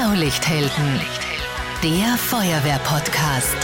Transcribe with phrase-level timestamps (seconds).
[0.00, 1.00] Blaulichthelden,
[1.82, 3.56] der Feuerwehr-Podcast.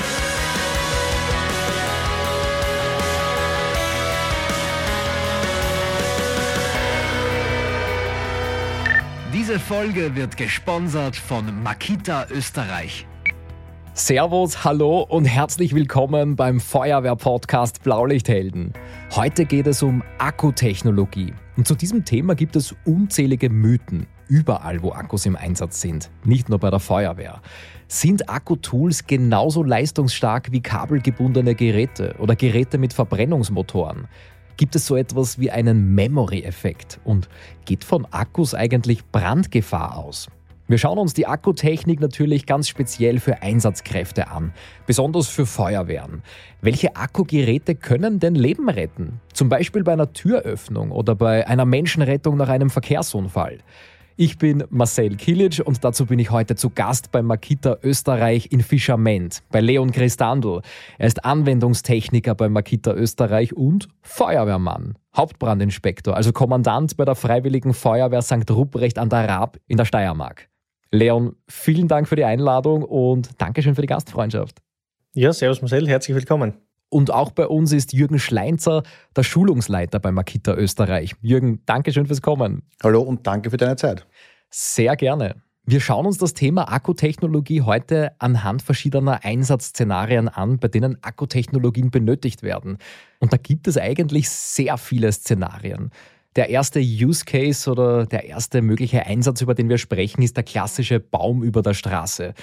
[9.33, 13.07] Diese Folge wird gesponsert von Makita Österreich.
[13.93, 18.73] Servus, hallo und herzlich willkommen beim Feuerwehr-Podcast Blaulichthelden.
[19.15, 21.33] Heute geht es um Akkutechnologie.
[21.57, 26.49] Und zu diesem Thema gibt es unzählige Mythen, überall wo Akkus im Einsatz sind, nicht
[26.49, 27.41] nur bei der Feuerwehr.
[27.89, 34.09] Sind Akkutools genauso leistungsstark wie kabelgebundene Geräte oder Geräte mit Verbrennungsmotoren?
[34.57, 37.01] Gibt es so etwas wie einen Memory-Effekt?
[37.05, 37.29] Und
[37.65, 40.29] geht von Akkus eigentlich Brandgefahr aus?
[40.67, 44.55] Wir schauen uns die Akkutechnik natürlich ganz speziell für Einsatzkräfte an,
[44.87, 46.23] besonders für Feuerwehren.
[46.63, 49.21] Welche Akkugeräte können denn Leben retten?
[49.35, 53.59] Zum Beispiel bei einer Türöffnung oder bei einer Menschenrettung nach einem Verkehrsunfall.
[54.17, 58.61] Ich bin Marcel Kilic und dazu bin ich heute zu Gast bei Makita Österreich in
[58.61, 60.61] Fischament, bei Leon Christandl.
[60.99, 68.23] Er ist Anwendungstechniker bei Makita Österreich und Feuerwehrmann, Hauptbrandinspektor, also Kommandant bei der Freiwilligen Feuerwehr
[68.23, 68.49] St.
[68.49, 70.49] Ruprecht an der Raab in der Steiermark.
[70.93, 74.63] Leon, vielen Dank für die Einladung und Dankeschön für die Gastfreundschaft.
[75.15, 76.55] Ja, servus Marcel, herzlich willkommen.
[76.95, 78.85] Und auch bei uns ist Jürgen Schleinzer,
[79.17, 81.17] der Schulungsleiter bei Makita Österreich.
[81.23, 82.63] Jürgen, danke schön fürs Kommen.
[82.85, 84.07] Hallo und danke für deine Zeit.
[84.49, 85.43] Sehr gerne.
[85.65, 92.45] Wir schauen uns das Thema Akkutechnologie heute anhand verschiedener Einsatzszenarien an, bei denen Akkutechnologien benötigt
[92.45, 92.79] werden.
[93.19, 95.91] Und da gibt es eigentlich sehr viele Szenarien.
[96.37, 100.45] Der erste Use Case oder der erste mögliche Einsatz, über den wir sprechen, ist der
[100.45, 102.35] klassische Baum über der Straße.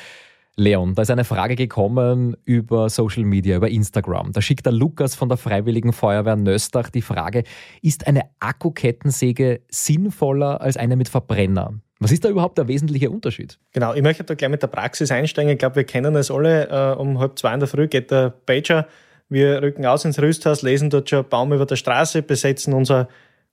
[0.58, 4.34] Leon, da ist eine Frage gekommen über Social Media, über Instagram.
[4.34, 7.44] Da schickt der Lukas von der Freiwilligen Feuerwehr Nöstach die Frage,
[7.82, 11.76] ist eine Akkukettensäge sinnvoller als eine mit Verbrenner?
[12.00, 13.60] Was ist da überhaupt der wesentliche Unterschied?
[13.72, 15.52] Genau, ich möchte da gleich mit der Praxis einsteigen.
[15.52, 16.68] Ich glaube, wir kennen es alle.
[16.68, 18.88] Äh, um halb zwei in der Früh geht der Pager.
[19.30, 23.08] Wir rücken aus ins Rüsthaus, lesen dort schon Baum über der Straße, besetzen unser,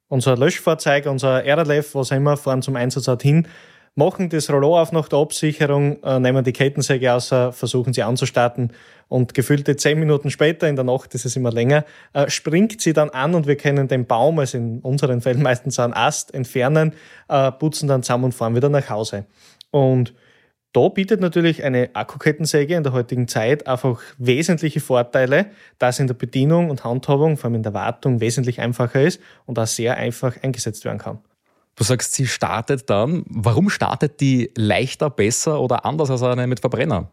[0.08, 3.46] unser Löschfahrzeug, unser RLF, was auch immer, fahren zum Einsatzort hin
[3.94, 8.02] machen das Rollo auf nach der Absicherung, äh, nehmen die Kettensäge aus, äh, versuchen sie
[8.02, 8.72] anzustarten
[9.08, 12.92] und gefühlte zehn Minuten später, in der Nacht ist es immer länger, äh, springt sie
[12.92, 16.92] dann an und wir können den Baum, also in unseren Fällen meistens einen Ast, entfernen,
[17.58, 19.26] putzen dann zusammen und fahren wieder nach Hause.
[19.70, 20.14] Und
[20.74, 25.46] da bietet natürlich eine Akkukettensäge in der heutigen Zeit einfach wesentliche Vorteile,
[25.78, 29.20] da es in der Bedienung und Handhabung, vor allem in der Wartung, wesentlich einfacher ist
[29.46, 31.18] und auch sehr einfach eingesetzt werden kann.
[31.78, 33.22] Du sagst, sie startet dann.
[33.28, 37.12] Warum startet die leichter, besser oder anders als eine mit Verbrenner?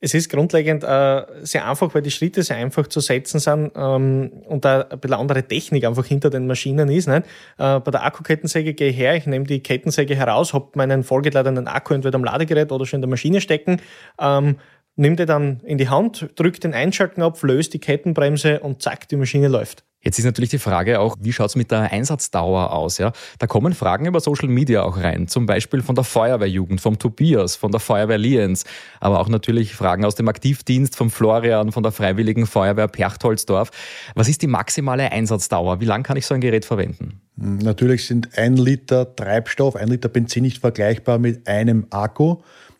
[0.00, 4.30] Es ist grundlegend äh, sehr einfach, weil die Schritte sehr einfach zu setzen sind ähm,
[4.46, 7.08] und da ein bisschen andere Technik einfach hinter den Maschinen ist.
[7.08, 7.26] Nicht?
[7.58, 11.68] Äh, bei der Akkukettensäge gehe ich her, ich nehme die Kettensäge heraus, habe meinen vollgeladenen
[11.68, 13.82] Akku entweder am Ladegerät oder schon in der Maschine stecken,
[14.18, 14.56] ähm,
[14.94, 19.16] nimm die dann in die Hand, drück den Einschaltknopf, löst die Kettenbremse und zack, die
[19.16, 19.84] Maschine läuft.
[20.06, 22.98] Jetzt ist natürlich die Frage auch, wie schaut es mit der Einsatzdauer aus?
[22.98, 23.10] Ja?
[23.40, 27.56] Da kommen Fragen über Social Media auch rein, zum Beispiel von der Feuerwehrjugend, vom Tobias,
[27.56, 28.62] von der Feuerwehr Lienz,
[29.00, 33.72] aber auch natürlich Fragen aus dem Aktivdienst, vom Florian, von der Freiwilligen Feuerwehr Perchtoldsdorf.
[34.14, 35.80] Was ist die maximale Einsatzdauer?
[35.80, 37.20] Wie lange kann ich so ein Gerät verwenden?
[37.34, 42.36] Natürlich sind ein Liter Treibstoff, ein Liter Benzin nicht vergleichbar mit einem Akku.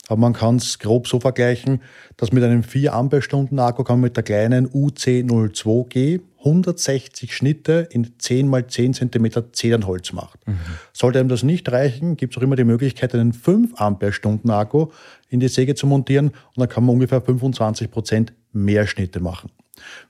[0.08, 1.82] Aber man kann es grob so vergleichen,
[2.16, 8.12] dass mit einem 4 Ampere-Stunden Akku kann man mit der kleinen UC02G 160 Schnitte in
[8.18, 10.38] 10 mal 10 cm Zedernholz machen.
[10.46, 10.58] Mhm.
[10.92, 14.88] Sollte einem das nicht reichen, gibt es auch immer die Möglichkeit, einen 5 Ampere-Stunden Akku
[15.28, 19.50] in die Säge zu montieren und dann kann man ungefähr 25 Prozent mehr Schnitte machen.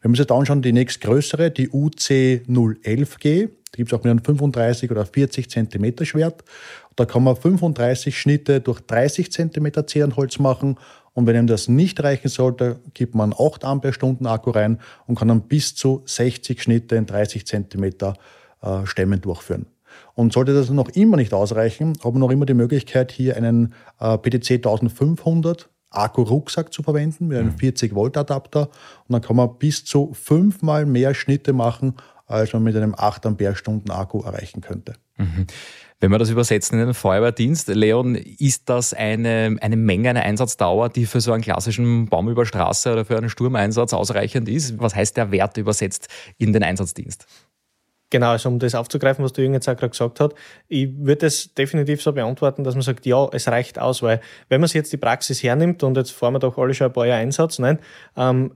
[0.00, 4.24] Wenn wir uns jetzt anschauen, die nächstgrößere, die UC011G, die gibt es auch mit einem
[4.24, 6.44] 35 oder 40 cm Schwert.
[6.96, 10.78] Da kann man 35 Schnitte durch 30 cm Zedernholz machen.
[11.12, 15.28] Und wenn ihm das nicht reichen sollte, gibt man 8 Ampere-Stunden Akku rein und kann
[15.28, 19.66] dann bis zu 60 Schnitte in 30 cm äh, Stämmen durchführen.
[20.14, 23.74] Und sollte das noch immer nicht ausreichen, hat man noch immer die Möglichkeit, hier einen
[24.00, 28.60] äh, PTC 1500 Akku-Rucksack zu verwenden mit einem 40-Volt-Adapter.
[28.60, 28.66] Mhm.
[29.08, 31.94] Und dann kann man bis zu fünfmal mehr Schnitte machen,
[32.26, 34.94] als man mit einem 8 Ampere-Stunden Akku erreichen könnte.
[35.16, 35.46] Mhm.
[35.98, 40.90] Wenn wir das übersetzen in den Feuerwehrdienst, Leon, ist das eine, eine Menge, eine Einsatzdauer,
[40.90, 44.78] die für so einen klassischen Baum über Straße oder für einen Sturmeinsatz ausreichend ist?
[44.78, 47.26] Was heißt der Wert übersetzt in den Einsatzdienst?
[48.10, 50.34] Genau, also um das aufzugreifen, was der Jürgen jetzt auch gerade gesagt hat,
[50.68, 54.60] ich würde es definitiv so beantworten, dass man sagt, ja, es reicht aus, weil wenn
[54.60, 57.06] man sich jetzt die Praxis hernimmt und jetzt fahren wir doch alle schon ein paar
[57.06, 57.80] Jahre Einsatz, nein,
[58.16, 58.52] ähm,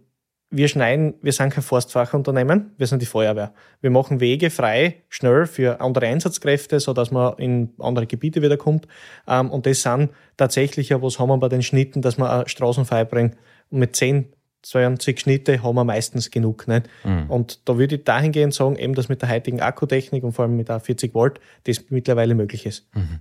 [0.51, 3.55] wir schneiden, wir sind kein Forstfachunternehmen, wir sind die Feuerwehr.
[3.81, 8.57] Wir machen Wege frei, schnell für andere Einsatzkräfte, so dass man in andere Gebiete wieder
[8.57, 8.89] kommt.
[9.29, 12.85] Ähm, und das sind tatsächlich ja, was haben wir bei den Schnitten, dass man Straßen
[12.85, 13.37] freibringen.
[13.71, 14.33] Und mit 10,
[14.63, 16.67] 20 Schnitte haben wir meistens genug.
[16.67, 16.89] Nicht?
[17.05, 17.31] Mhm.
[17.31, 20.57] Und da würde ich dahingehend sagen, eben, dass mit der heutigen Akkutechnik und vor allem
[20.57, 22.89] mit der 40 Volt das mittlerweile möglich ist.
[22.95, 23.21] Mhm.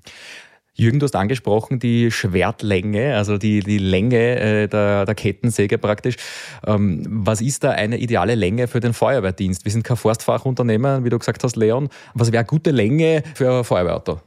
[0.74, 6.16] Jürgen, du hast angesprochen die Schwertlänge, also die, die Länge äh, der, der Kettensäge praktisch.
[6.66, 9.66] Ähm, was ist da eine ideale Länge für den Feuerwehrdienst?
[9.66, 11.89] Wir sind kein Forstfachunternehmen, wie du gesagt hast, Leon.
[12.13, 14.21] Was wäre gute Länge für ein Feuerwehrauto?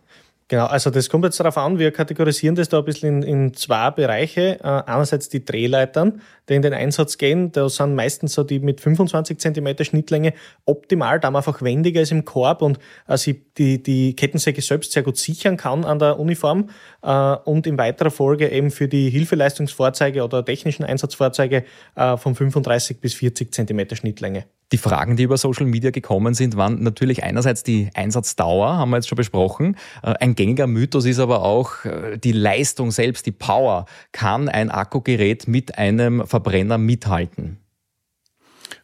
[0.52, 3.54] Genau, also das kommt jetzt darauf an, wir kategorisieren das da ein bisschen in, in
[3.54, 4.60] zwei Bereiche.
[4.62, 8.82] Äh, einerseits die Drehleitern, die in den Einsatz gehen, da sind meistens so die mit
[8.82, 10.34] 25 cm Schnittlänge
[10.66, 12.78] optimal, da man einfach wendiger ist im Korb und
[13.08, 16.69] äh, sie die, die Kettensäge selbst sehr gut sichern kann an der Uniform
[17.00, 21.64] äh, und in weiterer Folge eben für die Hilfeleistungsfahrzeuge oder technischen Einsatzfahrzeuge
[21.94, 24.44] äh, von 35 bis 40 cm Schnittlänge.
[24.72, 28.96] Die Fragen, die über Social Media gekommen sind, waren natürlich einerseits die Einsatzdauer, haben wir
[28.96, 29.76] jetzt schon besprochen.
[30.02, 33.84] Äh, ein gängiger Mythos ist aber auch äh, die Leistung selbst, die Power.
[34.12, 37.58] Kann ein Akkugerät mit einem Verbrenner mithalten?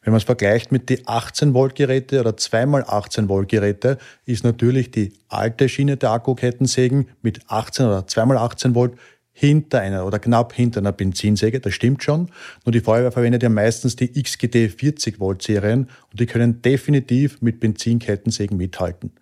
[0.03, 4.91] Wenn man es vergleicht mit die 18 Volt Geräte oder 2x18 Volt Geräte, ist natürlich
[4.91, 8.93] die alte Schiene der Akkukettensägen mit 18 oder 2x18 Volt
[9.39, 12.29] hinter einer oder knapp hinter einer Benzinsäge, das stimmt schon.
[12.65, 17.41] Nur die Feuerwehr verwendet ja meistens die XGT 40 Volt Serien und die können definitiv
[17.41, 19.13] mit Benzinkettensägen mithalten.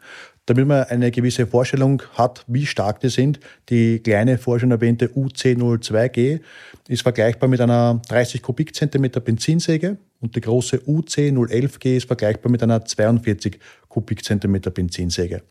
[0.47, 5.09] Damit man eine gewisse Vorstellung hat, wie stark die sind, die kleine vorher schon erwähnte
[5.09, 6.41] UC02G
[6.89, 12.85] ist vergleichbar mit einer 30 Kubikzentimeter Benzinsäge und die große UC011G ist vergleichbar mit einer
[12.85, 13.59] 42
[13.89, 15.43] Kubikzentimeter Benzinsäge.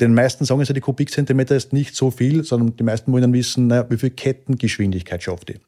[0.00, 3.32] Den meisten sagen sie, die Kubikzentimeter ist nicht so viel, sondern die meisten wollen dann
[3.32, 5.60] wissen, naja, wie viel Kettengeschwindigkeit schafft die.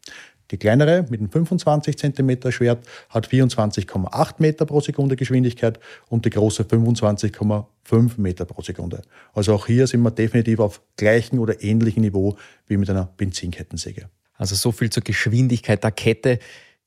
[0.50, 6.30] Die kleinere mit dem 25 cm Schwert hat 24,8 Meter pro Sekunde Geschwindigkeit und die
[6.30, 9.02] große 25,5 Meter pro Sekunde.
[9.34, 12.36] Also auch hier sind wir definitiv auf gleichem oder ähnlichem Niveau
[12.68, 14.08] wie mit einer Benzinkettensäge.
[14.34, 16.38] Also so viel zur Geschwindigkeit der Kette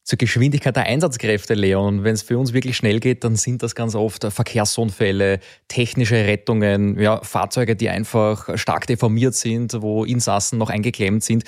[0.09, 2.03] zur Geschwindigkeit der Einsatzkräfte, Leon.
[2.03, 7.00] Wenn es für uns wirklich schnell geht, dann sind das ganz oft Verkehrsunfälle, technische Rettungen,
[7.00, 11.44] ja, Fahrzeuge, die einfach stark deformiert sind, wo Insassen noch eingeklemmt sind.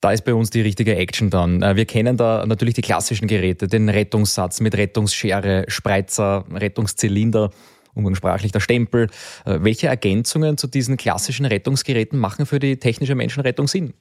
[0.00, 1.62] Da ist bei uns die richtige Action dann.
[1.62, 7.50] Äh, wir kennen da natürlich die klassischen Geräte, den Rettungssatz mit Rettungsschere, Spreizer, Rettungszylinder,
[7.92, 9.08] umgangssprachlich der Stempel.
[9.44, 13.92] Äh, welche Ergänzungen zu diesen klassischen Rettungsgeräten machen für die technische Menschenrettung Sinn?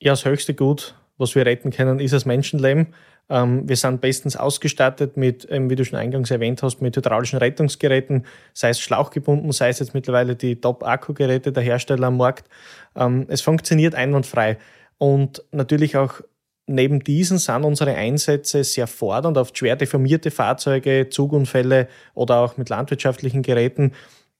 [0.00, 2.88] Ja, das höchste Gut was wir retten können, ist das Menschenleben.
[3.28, 8.24] Ähm, wir sind bestens ausgestattet mit, wie du schon eingangs erwähnt hast, mit hydraulischen Rettungsgeräten,
[8.52, 12.48] sei es schlauchgebunden, sei es jetzt mittlerweile die Top-Akku-Geräte der Hersteller am Markt.
[12.94, 14.58] Ähm, es funktioniert einwandfrei.
[14.98, 16.20] Und natürlich auch
[16.66, 22.68] neben diesen sind unsere Einsätze sehr fordernd auf schwer deformierte Fahrzeuge, Zugunfälle oder auch mit
[22.68, 23.92] landwirtschaftlichen Geräten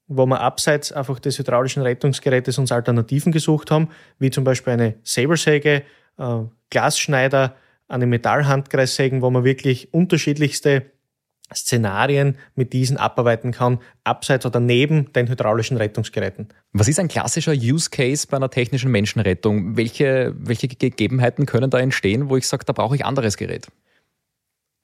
[0.08, 3.88] wo wir abseits einfach des hydraulischen Rettungsgerätes uns Alternativen gesucht haben,
[4.18, 4.94] wie zum Beispiel eine
[6.72, 7.56] Sabersäge, äh, Glasschneider,
[7.88, 10.90] eine Metallhandkreissägen, wo man wirklich unterschiedlichste
[11.54, 16.48] Szenarien mit diesen abarbeiten kann, abseits oder neben den hydraulischen Rettungsgeräten.
[16.72, 19.76] Was ist ein klassischer Use Case bei einer technischen Menschenrettung?
[19.76, 23.68] Welche, welche Gegebenheiten können da entstehen, wo ich sage, da brauche ich anderes Gerät?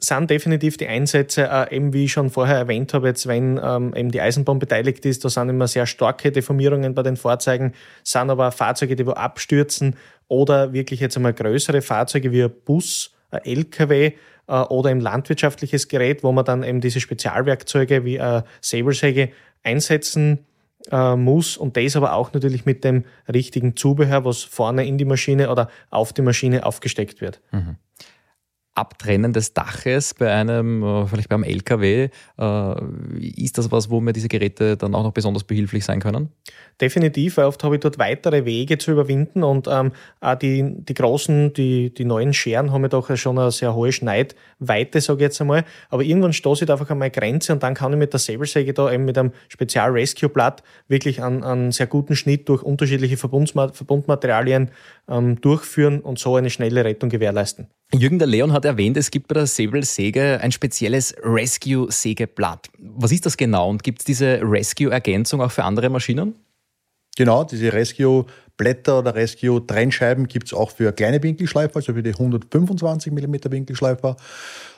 [0.03, 3.95] sind definitiv die Einsätze, äh, eben wie ich schon vorher erwähnt habe, jetzt wenn ähm,
[3.95, 8.31] eben die Eisenbahn beteiligt ist, da sind immer sehr starke Deformierungen bei den Fahrzeugen, sind
[8.31, 9.97] aber Fahrzeuge, die wo abstürzen
[10.33, 14.13] oder wirklich jetzt einmal größere Fahrzeuge wie ein Bus, ein LKW
[14.47, 19.29] äh, oder ein landwirtschaftliches Gerät, wo man dann eben diese Spezialwerkzeuge wie eine Säbelsäge
[19.63, 20.47] einsetzen
[20.91, 25.05] äh, muss und das aber auch natürlich mit dem richtigen Zubehör, was vorne in die
[25.05, 27.43] Maschine oder auf die Maschine aufgesteckt wird.
[27.53, 27.77] Mhm.
[28.75, 32.75] Abtrennen des Daches bei einem, äh, vielleicht beim LKW, äh,
[33.21, 36.31] ist das was, wo mir diese Geräte dann auch noch besonders behilflich sein können?
[36.81, 40.95] Definitiv, weil oft habe ich dort weitere Wege zu überwinden und ähm, auch die, die
[40.95, 45.23] großen, die, die neuen Scheren haben ja doch schon eine sehr hohe Schneidweite, sage ich
[45.23, 45.65] jetzt einmal.
[45.91, 48.73] Aber irgendwann stoße ich einfach an meine Grenze und dann kann ich mit der Säbelsäge
[48.73, 54.71] da eben mit einem Spezial-Rescue-Blatt wirklich einen, einen sehr guten Schnitt durch unterschiedliche Verbundmaterialien
[55.09, 57.69] ähm, durchführen und so eine schnelle Rettung gewährleisten.
[57.95, 62.71] Jürgen der Leon hat erwähnt, es gibt bei der Säbelsäge ein spezielles Rescue-Sägeblatt.
[62.79, 66.35] Was ist das genau und gibt es diese Rescue-Ergänzung auch für andere Maschinen?
[67.17, 73.13] Genau, diese Rescue-Blätter oder Rescue-Trennscheiben gibt es auch für kleine Winkelschleifer, also für die 125
[73.13, 74.17] mm Winkelschleifer,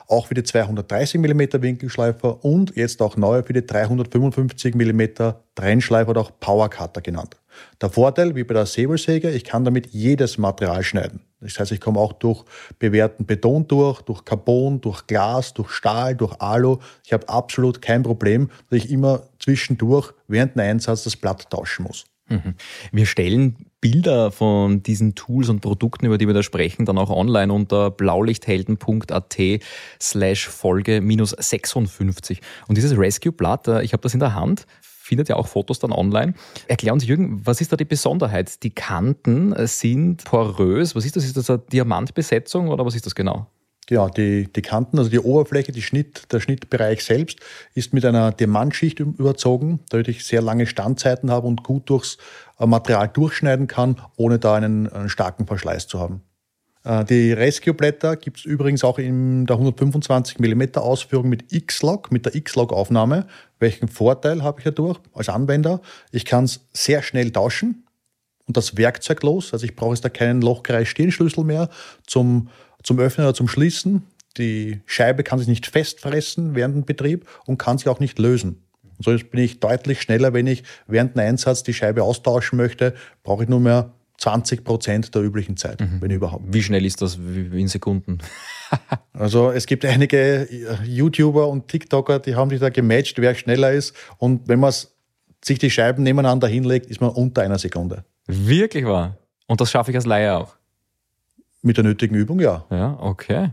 [0.07, 5.01] auch für die 230 mm Winkelschleifer und jetzt auch neu für die 355 mm
[5.55, 7.37] Trennschleifer oder auch Power Cutter genannt.
[7.81, 11.21] Der Vorteil, wie bei der Säbelsäge, ich kann damit jedes Material schneiden.
[11.45, 12.43] Das heißt, ich komme auch durch
[12.79, 16.77] bewährten Beton durch, durch Carbon, durch Glas, durch Stahl, durch Alu.
[17.03, 21.83] Ich habe absolut kein Problem, dass ich immer zwischendurch während dem Einsatz das Blatt tauschen
[21.83, 22.05] muss.
[22.27, 22.55] Mhm.
[22.91, 27.11] Wir stellen Bilder von diesen Tools und Produkten, über die wir da sprechen, dann auch
[27.11, 29.37] online unter blaulichthelden.at
[30.01, 32.41] slash Folge minus 56.
[32.67, 34.65] Und dieses Rescue-Blatt, äh, ich habe das in der Hand,
[35.05, 36.33] findet ja auch Fotos dann online.
[36.67, 38.63] Erklär uns, Jürgen, was ist da die Besonderheit?
[38.63, 40.95] Die Kanten sind porös.
[40.95, 41.25] Was ist das?
[41.25, 43.47] Ist das eine Diamantbesetzung oder was ist das genau?
[43.87, 47.39] Genau, die, die Kanten, also die Oberfläche, die Schnitt, der Schnittbereich selbst
[47.75, 52.17] ist mit einer Diamantschicht überzogen, damit ich sehr lange Standzeiten habe und gut durchs
[52.59, 56.23] äh, Material durchschneiden kann, ohne da einen, einen starken Verschleiß zu haben.
[56.85, 62.25] Äh, die Rescue-Blätter gibt es übrigens auch in der 125 mm Ausführung mit X-Log, mit
[62.25, 63.27] der X-Log-Aufnahme.
[63.59, 65.81] Welchen Vorteil habe ich dadurch als Anwender?
[66.11, 67.85] Ich kann es sehr schnell tauschen
[68.47, 69.51] und das Werkzeug los.
[69.51, 71.69] Also ich brauche jetzt da keinen Lochkreis-Stirnschlüssel mehr
[72.05, 72.49] zum
[72.85, 74.03] zum Öffnen oder zum Schließen.
[74.37, 78.61] Die Scheibe kann sich nicht festfressen während dem Betrieb und kann sich auch nicht lösen.
[78.99, 83.43] so bin ich deutlich schneller, wenn ich während dem Einsatz die Scheibe austauschen möchte, brauche
[83.43, 86.01] ich nur mehr 20 Prozent der üblichen Zeit, mhm.
[86.01, 86.43] wenn überhaupt.
[86.47, 88.19] Wie schnell ist das in Sekunden?
[89.13, 90.47] also es gibt einige
[90.83, 93.95] YouTuber und TikToker, die haben sich da gematcht, wer schneller ist.
[94.17, 94.73] Und wenn man
[95.43, 98.05] sich die Scheiben nebeneinander hinlegt, ist man unter einer Sekunde.
[98.25, 99.17] Wirklich wahr?
[99.47, 100.55] Und das schaffe ich als Laie auch?
[101.61, 102.65] Mit der nötigen Übung, ja.
[102.69, 103.51] Ja, okay.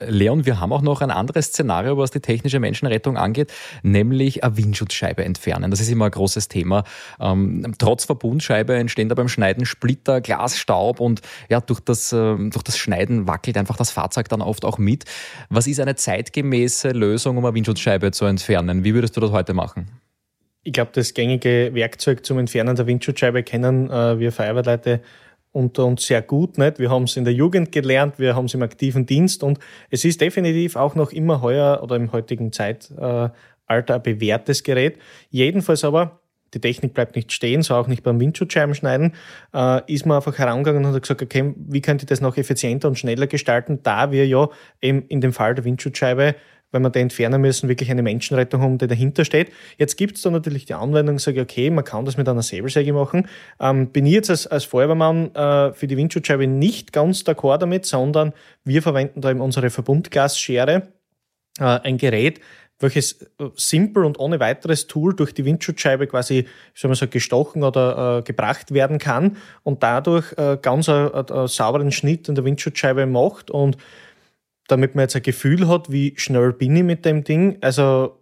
[0.00, 3.52] Leon, wir haben auch noch ein anderes Szenario, was die technische Menschenrettung angeht,
[3.82, 5.70] nämlich eine Windschutzscheibe entfernen.
[5.70, 6.84] Das ist immer ein großes Thema.
[7.20, 12.62] Ähm, trotz Verbundscheibe entstehen da beim Schneiden Splitter, Glasstaub und ja, durch das, äh, durch
[12.62, 15.04] das Schneiden wackelt einfach das Fahrzeug dann oft auch mit.
[15.50, 18.84] Was ist eine zeitgemäße Lösung, um eine Windschutzscheibe zu entfernen?
[18.84, 19.88] Wie würdest du das heute machen?
[20.62, 25.00] Ich glaube, das gängige Werkzeug zum Entfernen der Windschutzscheibe kennen äh, wir Feuerwehrleute
[25.52, 26.58] unter uns sehr gut.
[26.58, 26.78] Nicht?
[26.78, 29.58] Wir haben es in der Jugend gelernt, wir haben es im aktiven Dienst und
[29.90, 33.34] es ist definitiv auch noch immer heuer oder im heutigen Zeitalter
[33.68, 34.98] ein bewährtes Gerät.
[35.30, 36.20] Jedenfalls aber,
[36.54, 39.14] die Technik bleibt nicht stehen, so auch nicht beim Windschutzscheibenschneiden,
[39.54, 42.88] äh, ist man einfach herangegangen und hat gesagt, okay, wie könnte ich das noch effizienter
[42.88, 44.48] und schneller gestalten, da wir ja
[44.80, 46.34] eben in dem Fall der Windschutzscheibe
[46.72, 49.50] wenn wir den entfernen müssen, wirklich eine Menschenrettung haben, die dahinter steht.
[49.78, 52.92] Jetzt gibt es da natürlich die Anwendung, sage okay, man kann das mit einer Säbelsäge
[52.92, 53.28] machen.
[53.58, 57.86] Ähm, bin ich jetzt als, als Feuerwehrmann äh, für die Windschutzscheibe nicht ganz d'accord damit,
[57.86, 58.32] sondern
[58.64, 60.88] wir verwenden da eben unsere Verbundglasschere,
[61.58, 62.40] äh, ein Gerät,
[62.80, 67.62] welches äh, simpel und ohne weiteres Tool durch die Windschutzscheibe quasi, soll man sagen, gestochen
[67.62, 72.44] oder äh, gebracht werden kann und dadurch äh, ganz einen äh, sauberen Schnitt in der
[72.44, 73.76] Windschutzscheibe macht und
[74.70, 77.58] damit man jetzt ein Gefühl hat, wie schnell bin ich mit dem Ding.
[77.60, 78.16] Also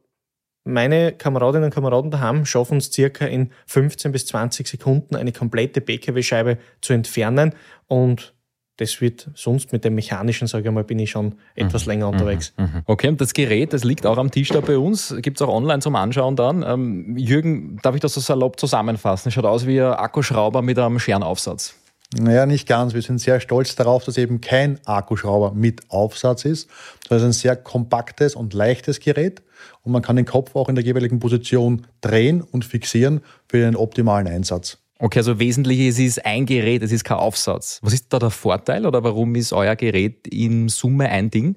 [0.64, 5.80] meine Kameradinnen und Kameraden daheim schaffen es circa in 15 bis 20 Sekunden eine komplette
[5.80, 7.54] BKW-Scheibe zu entfernen
[7.86, 8.34] und
[8.76, 11.90] das wird sonst mit dem mechanischen, sage ich mal, bin ich schon etwas mhm.
[11.90, 12.54] länger unterwegs.
[12.56, 12.64] Mhm.
[12.64, 12.82] mhm.
[12.86, 15.52] Okay, und das Gerät, das liegt auch am Tisch da bei uns, gibt es auch
[15.52, 16.62] online zum Anschauen dann.
[16.62, 19.32] Ähm, Jürgen, darf ich das so salopp zusammenfassen?
[19.32, 21.74] Schaut aus wie ein Akkuschrauber mit einem Scherenaufsatz.
[22.16, 22.94] Naja, nicht ganz.
[22.94, 26.68] Wir sind sehr stolz darauf, dass eben kein Akkuschrauber mit Aufsatz ist,
[27.06, 29.42] sondern ein sehr kompaktes und leichtes Gerät.
[29.82, 33.76] Und man kann den Kopf auch in der jeweiligen Position drehen und fixieren für den
[33.76, 34.78] optimalen Einsatz.
[35.00, 37.78] Okay, also wesentlich es ist ein Gerät, es ist kein Aufsatz.
[37.82, 41.56] Was ist da der Vorteil oder warum ist euer Gerät in Summe ein Ding?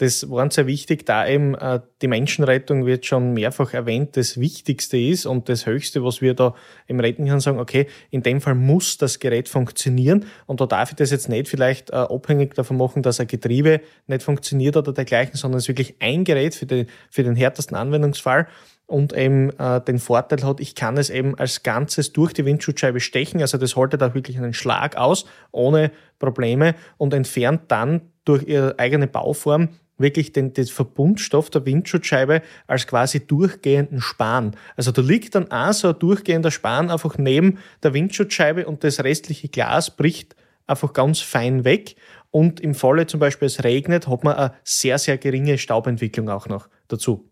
[0.00, 4.40] Das war uns sehr wichtig, da eben äh, die Menschenrettung wird schon mehrfach erwähnt, das
[4.40, 6.54] Wichtigste ist und das Höchste, was wir da
[6.86, 10.92] im Retten können, sagen, okay, in dem Fall muss das Gerät funktionieren und da darf
[10.92, 14.94] ich das jetzt nicht vielleicht äh, abhängig davon machen, dass ein Getriebe nicht funktioniert oder
[14.94, 18.48] dergleichen, sondern es ist wirklich ein Gerät für den, für den härtesten Anwendungsfall
[18.86, 23.00] und eben äh, den Vorteil hat, ich kann es eben als Ganzes durch die Windschutzscheibe
[23.00, 28.44] stechen, also das haltet auch wirklich einen Schlag aus, ohne Probleme und entfernt dann durch
[28.44, 29.68] ihre eigene Bauform
[30.00, 34.56] wirklich den, den Verbundstoff der Windschutzscheibe als quasi durchgehenden Span.
[34.76, 39.04] Also da liegt dann auch so ein durchgehender Span einfach neben der Windschutzscheibe und das
[39.04, 40.34] restliche Glas bricht
[40.66, 41.96] einfach ganz fein weg.
[42.30, 46.48] Und im Falle zum Beispiel es regnet, hat man eine sehr, sehr geringe Staubentwicklung auch
[46.48, 47.28] noch dazu.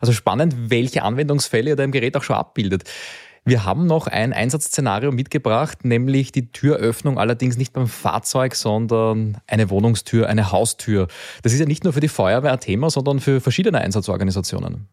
[0.00, 2.84] Also spannend, welche Anwendungsfälle ihr da im Gerät auch schon abbildet.
[3.44, 9.68] Wir haben noch ein Einsatzszenario mitgebracht, nämlich die Türöffnung allerdings nicht beim Fahrzeug, sondern eine
[9.68, 11.08] Wohnungstür, eine Haustür.
[11.42, 14.86] Das ist ja nicht nur für die Feuerwehr ein Thema, sondern für verschiedene Einsatzorganisationen.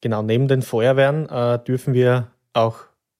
[0.00, 2.78] Genau, neben den Feuerwehren äh, dürfen wir auch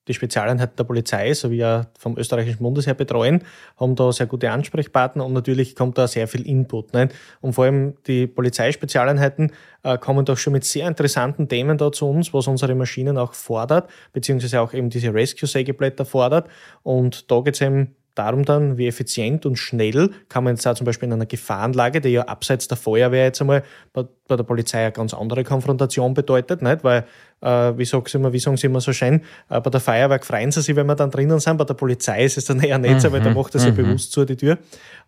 [0.08, 3.42] die Spezialeinheiten der Polizei sowie auch vom österreichischen Bundesheer betreuen,
[3.78, 6.92] haben da sehr gute Ansprechpartner und natürlich kommt da sehr viel Input.
[6.94, 7.08] Ne?
[7.40, 12.08] Und vor allem die Polizeispezialeinheiten äh, kommen doch schon mit sehr interessanten Themen da zu
[12.08, 16.48] uns, was unsere Maschinen auch fordert, beziehungsweise auch eben diese Rescue-Sägeblätter fordert.
[16.82, 20.74] Und da geht es eben darum dann, wie effizient und schnell kann man jetzt auch
[20.74, 24.44] zum Beispiel in einer Gefahrenlage, die ja abseits der Feuerwehr jetzt einmal bei, bei der
[24.44, 26.82] Polizei eine ganz andere Konfrontation bedeutet, nicht?
[26.82, 27.04] weil,
[27.42, 30.50] äh, wie, sag's immer, wie sagen sie immer so schön, äh, bei der Feuerwehr freuen
[30.50, 33.00] sie sich, wenn wir dann drinnen sind, bei der Polizei ist es dann eher nicht
[33.00, 33.76] so, weil da mhm, macht er sich mhm.
[33.76, 34.58] bewusst zu, die Tür.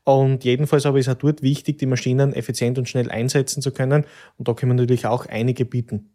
[0.04, 4.04] Und jedenfalls aber ist auch dort wichtig, die Maschinen effizient und schnell einsetzen zu können.
[4.36, 6.14] Und da können wir natürlich auch einige bieten.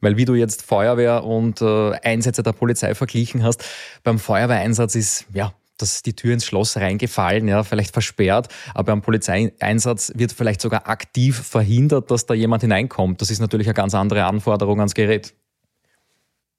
[0.00, 3.64] Weil wie du jetzt Feuerwehr und äh, Einsätze der Polizei verglichen hast,
[4.04, 9.02] beim Feuerwehreinsatz ist ja dass die Tür ins Schloss reingefallen, ja, vielleicht versperrt, aber beim
[9.02, 13.20] Polizeieinsatz wird vielleicht sogar aktiv verhindert, dass da jemand hineinkommt.
[13.20, 15.34] Das ist natürlich eine ganz andere Anforderung ans Gerät.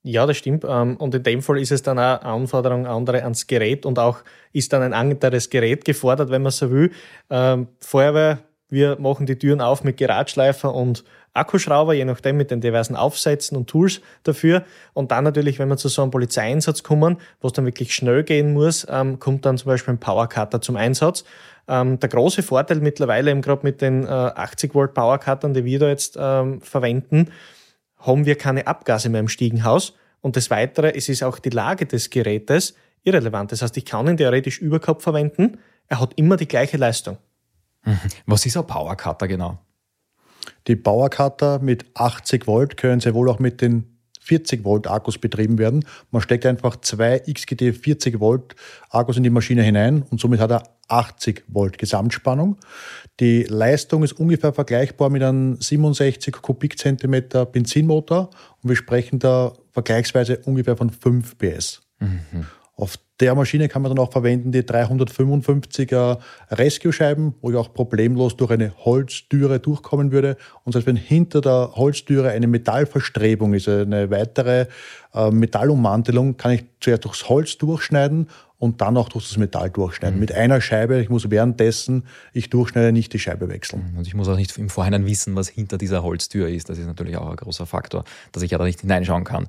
[0.02, 0.64] Ja, das stimmt.
[0.66, 3.98] Ähm, und in dem Fall ist es dann auch eine Anforderung andere ans Gerät und
[3.98, 4.20] auch
[4.52, 6.90] ist dann ein anderes Gerät gefordert, wenn man so will.
[7.28, 8.38] Ähm, Feuerwehr,
[8.70, 13.56] wir machen die Türen auf mit Geradschleifer und Akkuschrauber, je nachdem mit den diversen Aufsätzen
[13.56, 14.64] und Tools dafür.
[14.92, 18.24] Und dann natürlich, wenn wir zu so einem Polizeieinsatz kommen, wo es dann wirklich schnell
[18.24, 21.24] gehen muss, ähm, kommt dann zum Beispiel ein Powercutter zum Einsatz.
[21.68, 25.78] Ähm, der große Vorteil mittlerweile eben gerade mit den äh, 80 Volt Powercuttern, die wir
[25.78, 27.30] da jetzt ähm, verwenden,
[27.98, 29.94] haben wir keine Abgase mehr im Stiegenhaus.
[30.20, 33.52] Und das Weitere, es ist auch die Lage des Gerätes irrelevant.
[33.52, 35.58] Das heißt, ich kann ihn theoretisch über Kopf verwenden.
[35.86, 37.18] Er hat immer die gleiche Leistung.
[37.84, 37.98] Mhm.
[38.26, 39.58] Was ist ein Powercutter genau?
[40.66, 43.90] Die Powercutter mit 80 Volt können sehr wohl auch mit den
[44.20, 45.84] 40 Volt Akkus betrieben werden.
[46.10, 48.54] Man steckt einfach zwei XGT 40 Volt
[48.90, 52.56] Akkus in die Maschine hinein und somit hat er 80 Volt Gesamtspannung.
[53.18, 58.30] Die Leistung ist ungefähr vergleichbar mit einem 67 Kubikzentimeter Benzinmotor
[58.62, 61.80] und wir sprechen da vergleichsweise ungefähr von 5 PS.
[61.98, 62.46] Mhm.
[62.80, 66.18] Auf der Maschine kann man dann auch verwenden die 355er
[66.50, 70.38] Rescue-Scheiben, wo ich auch problemlos durch eine Holztüre durchkommen würde.
[70.64, 74.66] Und selbst wenn hinter der Holztüre eine Metallverstrebung ist, eine weitere
[75.12, 80.14] äh, Metallummantelung, kann ich zuerst durchs Holz durchschneiden und dann auch durch das Metall durchschneiden.
[80.16, 80.20] Mhm.
[80.20, 83.90] Mit einer Scheibe, ich muss währenddessen ich durchschneide, nicht die Scheibe wechseln.
[83.92, 83.98] Mhm.
[83.98, 86.70] Und ich muss auch nicht im Vorhinein wissen, was hinter dieser Holztür ist.
[86.70, 89.48] Das ist natürlich auch ein großer Faktor, dass ich ja da nicht hineinschauen kann.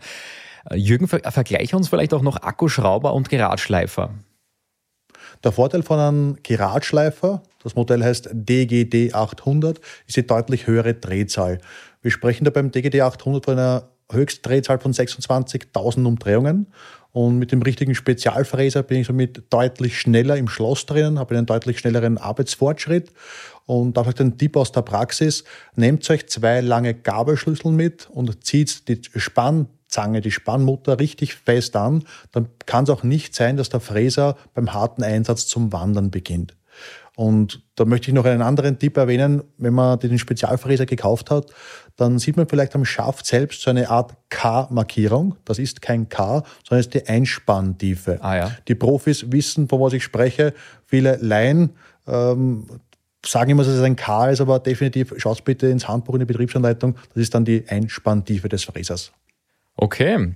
[0.70, 4.14] Äh, Jürgen, vergleiche uns vielleicht auch noch Akkuschrauber und Geradschleifer.
[5.44, 11.60] Der Vorteil von einem Geradschleifer, das Modell heißt DGD 800, ist die deutlich höhere Drehzahl.
[12.02, 16.68] Wir sprechen da beim DGD 800 von einer Höchstdrehzahl von 26.000 Umdrehungen.
[17.14, 21.46] Und mit dem richtigen Spezialfräser bin ich somit deutlich schneller im Schloss drinnen, habe einen
[21.46, 23.12] deutlich schnelleren Arbeitsfortschritt.
[23.66, 25.44] Und da vielleicht ein Tipp aus der Praxis,
[25.76, 31.76] nehmt euch zwei lange Gabelschlüssel mit und zieht die Spann Zange, die Spannmutter richtig fest
[31.76, 36.10] an, dann kann es auch nicht sein, dass der Fräser beim harten Einsatz zum Wandern
[36.10, 36.56] beginnt.
[37.16, 39.44] Und da möchte ich noch einen anderen Tipp erwähnen.
[39.58, 41.52] Wenn man den Spezialfräser gekauft hat,
[41.98, 45.36] dann sieht man vielleicht am Schaft selbst so eine Art K-Markierung.
[45.46, 48.18] Das ist kein K, sondern ist die Einspanntiefe.
[48.22, 48.52] Ah, ja.
[48.68, 50.54] Die Profis wissen, von was ich spreche.
[50.86, 51.72] Viele Laien
[52.08, 52.66] ähm,
[53.26, 56.26] sagen immer, dass es ein K ist, aber definitiv schaut bitte ins Handbuch in die
[56.26, 56.96] Betriebsanleitung.
[57.14, 59.12] Das ist dann die Einspanntiefe des Fräsers.
[59.82, 60.36] Okay.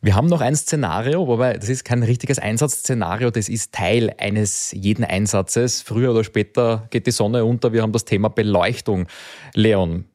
[0.00, 4.72] Wir haben noch ein Szenario, wobei das ist kein richtiges Einsatzszenario, das ist Teil eines
[4.72, 5.82] jeden Einsatzes.
[5.82, 7.72] Früher oder später geht die Sonne unter.
[7.72, 9.06] Wir haben das Thema Beleuchtung.
[9.54, 10.06] Leon,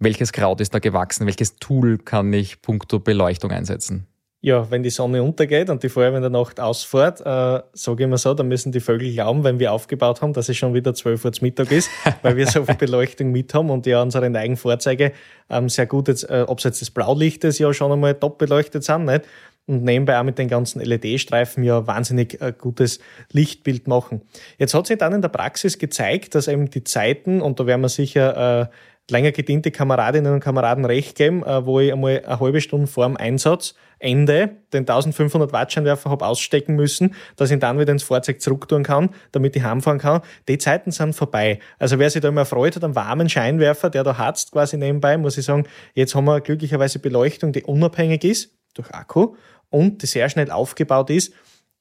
[0.00, 1.26] welches Kraut ist da gewachsen?
[1.26, 4.08] Welches Tool kann ich puncto Beleuchtung einsetzen?
[4.40, 8.08] Ja, wenn die Sonne untergeht und die Feuerwehr in der Nacht ausfährt, äh, sage ich
[8.08, 10.94] mal so, dann müssen die Vögel glauben, wenn wir aufgebaut haben, dass es schon wieder
[10.94, 11.90] 12 Uhr Mittag ist,
[12.22, 15.12] weil wir so viel Beleuchtung mit haben und ja unsere eigenen Fahrzeuge
[15.50, 18.38] ähm, sehr gut, jetzt, äh, ob es jetzt das Blaulicht ist, ja schon einmal top
[18.38, 19.24] beleuchtet sind, nicht?
[19.68, 23.00] und nebenbei auch mit den ganzen LED-Streifen ja wahnsinnig äh, gutes
[23.32, 24.22] Lichtbild machen.
[24.56, 27.82] Jetzt hat sich dann in der Praxis gezeigt, dass eben die Zeiten, und da werden
[27.82, 28.66] wir sicher äh,
[29.10, 33.06] länger gediente Kameradinnen und Kameraden recht geben, äh, wo ich einmal eine halbe Stunde vor
[33.06, 38.04] dem Einsatz Ende den 1500 Watt Scheinwerfer habe ausstecken müssen, dass ich dann wieder ins
[38.04, 40.20] Fahrzeug zurücktun kann, damit ich heimfahren kann.
[40.46, 41.58] Die Zeiten sind vorbei.
[41.78, 45.16] Also wer sich da immer erfreut hat, einen warmen Scheinwerfer, der da hatzt quasi nebenbei,
[45.18, 49.34] muss ich sagen, jetzt haben wir glücklicherweise Beleuchtung, die unabhängig ist durch Akku
[49.70, 51.32] und die sehr schnell aufgebaut ist,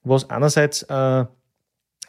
[0.04, 1.26] was einerseits äh,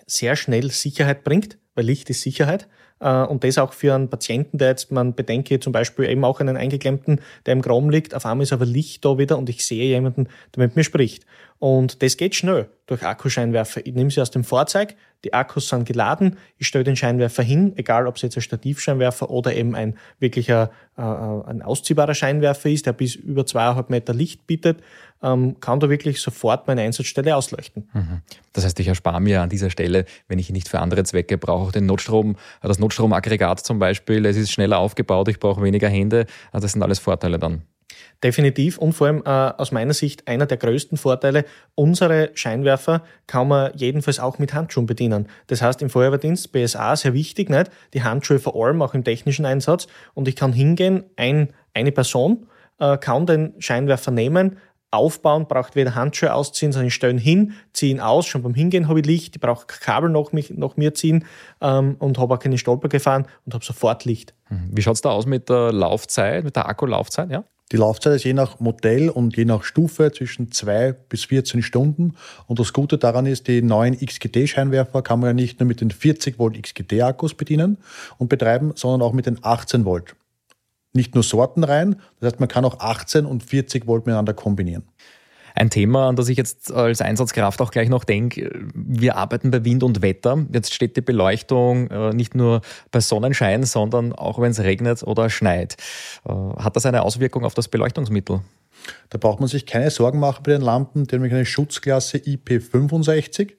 [0.07, 2.68] sehr schnell Sicherheit bringt, weil Licht ist Sicherheit.
[3.01, 6.41] Äh, und das auch für einen Patienten, der jetzt, man bedenke zum Beispiel eben auch
[6.41, 9.65] einen eingeklemmten, der im Graum liegt, auf einmal ist aber Licht da wieder und ich
[9.67, 11.25] sehe jemanden, der mit mir spricht.
[11.59, 13.85] Und das geht schnell durch Akkuscheinwerfer.
[13.85, 17.73] Ich nehme sie aus dem Fahrzeug, die Akkus sind geladen, ich stelle den Scheinwerfer hin,
[17.77, 22.71] egal ob es jetzt ein Stativscheinwerfer oder eben ein wirklicher äh, äh, ein ausziehbarer Scheinwerfer
[22.71, 24.79] ist, der bis über zweieinhalb Meter Licht bietet,
[25.22, 27.88] ähm, kann da wirklich sofort meine Einsatzstelle ausleuchten.
[27.92, 28.22] Mhm.
[28.52, 31.38] Das heißt, ich erspare mir an dieser Stelle, wenn ich ihn nicht für andere Zwecke
[31.38, 36.26] brauche, den Notstrom, das Notstromaggregat zum Beispiel, es ist schneller aufgebaut, ich brauche weniger Hände,
[36.52, 37.62] also das sind alles Vorteile dann.
[38.22, 41.44] Definitiv und vor allem äh, aus meiner Sicht einer der größten Vorteile,
[41.76, 45.28] unsere Scheinwerfer kann man jedenfalls auch mit Handschuhen bedienen.
[45.46, 47.70] Das heißt im Feuerwehrdienst BSA sehr wichtig, nicht?
[47.94, 52.48] die Handschuhe vor allem auch im technischen Einsatz und ich kann hingehen, ein, eine Person
[52.81, 54.57] äh, kann den Scheinwerfer nehmen,
[54.90, 58.55] aufbauen, braucht weder Handschuhe ausziehen, sondern ich stelle ihn hin, ziehe ihn aus, schon beim
[58.55, 61.24] Hingehen habe ich Licht, ich brauche Kabel noch, mich, noch mir ziehen
[61.61, 64.35] ähm, und habe auch keine Stolper gefahren und habe sofort Licht.
[64.48, 64.70] Mhm.
[64.72, 67.31] Wie schaut es da aus mit der Laufzeit, mit der Akkulaufzeit?
[67.31, 67.44] Ja?
[67.70, 72.14] Die Laufzeit ist je nach Modell und je nach Stufe zwischen 2 bis 14 Stunden.
[72.46, 75.90] Und das Gute daran ist, die neuen XGT-Scheinwerfer kann man ja nicht nur mit den
[75.90, 77.77] 40 Volt XGT-Akkus bedienen
[78.16, 80.16] und betreiben, sondern auch mit den 18 Volt
[80.92, 81.96] nicht nur Sorten rein.
[82.20, 84.85] Das heißt, man kann auch 18 und 40 Volt miteinander kombinieren.
[85.55, 89.64] Ein Thema, an das ich jetzt als Einsatzkraft auch gleich noch denke, wir arbeiten bei
[89.64, 90.46] Wind und Wetter.
[90.53, 92.61] Jetzt steht die Beleuchtung äh, nicht nur
[92.92, 95.77] bei Sonnenschein, sondern auch wenn es regnet oder schneit.
[96.24, 98.40] Äh, hat das eine Auswirkung auf das Beleuchtungsmittel?
[99.11, 103.55] Da braucht man sich keine Sorgen machen bei den Lampen, die haben eine Schutzklasse IP65.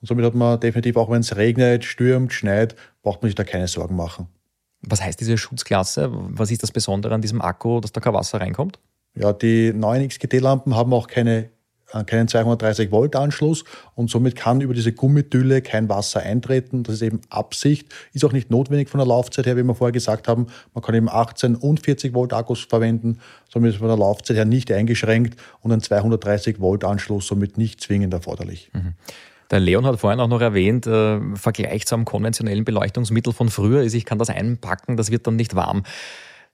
[0.00, 3.42] Und somit hat man definitiv, auch wenn es regnet, stürmt, schneit, braucht man sich da
[3.42, 4.28] keine Sorgen machen.
[4.82, 6.08] Was heißt diese Schutzklasse?
[6.12, 8.78] Was ist das Besondere an diesem Akku, dass da kein Wasser reinkommt?
[9.14, 11.50] Ja, die neuen XGT-Lampen haben auch keine,
[11.92, 13.64] äh, keinen 230 Volt Anschluss
[13.94, 16.84] und somit kann über diese Gummitülle kein Wasser eintreten.
[16.84, 19.92] Das ist eben Absicht, ist auch nicht notwendig von der Laufzeit her, wie wir vorher
[19.92, 20.46] gesagt haben.
[20.74, 23.18] Man kann eben 18 und 40 Volt Akkus verwenden,
[23.52, 27.80] somit ist von der Laufzeit her nicht eingeschränkt und ein 230 Volt Anschluss somit nicht
[27.80, 28.70] zwingend erforderlich.
[28.72, 28.94] Mhm.
[29.50, 33.82] Der Leon hat vorhin auch noch erwähnt, äh, Vergleich zu einem konventionellen Beleuchtungsmittel von früher
[33.82, 35.82] ist, ich kann das einpacken, das wird dann nicht warm.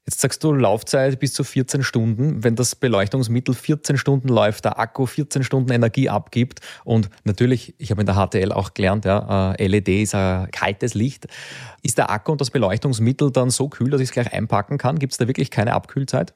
[0.08, 2.44] Jetzt sagst du Laufzeit bis zu 14 Stunden.
[2.44, 7.90] Wenn das Beleuchtungsmittel 14 Stunden läuft, der Akku 14 Stunden Energie abgibt und natürlich, ich
[7.90, 11.26] habe in der HTL auch gelernt, ja, äh, LED ist ein kaltes Licht.
[11.82, 15.00] Ist der Akku und das Beleuchtungsmittel dann so kühl, dass ich es gleich einpacken kann?
[15.00, 16.34] Gibt es da wirklich keine Abkühlzeit?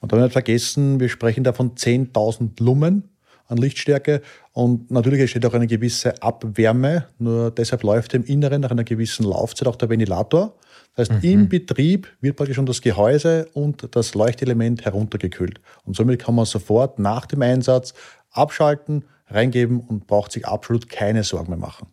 [0.00, 3.09] Und dann nicht vergessen, wir sprechen da von 10.000 Lumen
[3.50, 4.22] an Lichtstärke.
[4.52, 7.06] Und natürlich entsteht auch eine gewisse Abwärme.
[7.18, 10.54] Nur deshalb läuft im Inneren nach einer gewissen Laufzeit auch der Ventilator.
[10.94, 11.30] Das heißt, mhm.
[11.30, 15.60] im Betrieb wird praktisch schon das Gehäuse und das Leuchtelement heruntergekühlt.
[15.84, 17.94] Und somit kann man sofort nach dem Einsatz
[18.30, 21.86] abschalten, reingeben und braucht sich absolut keine Sorgen mehr machen.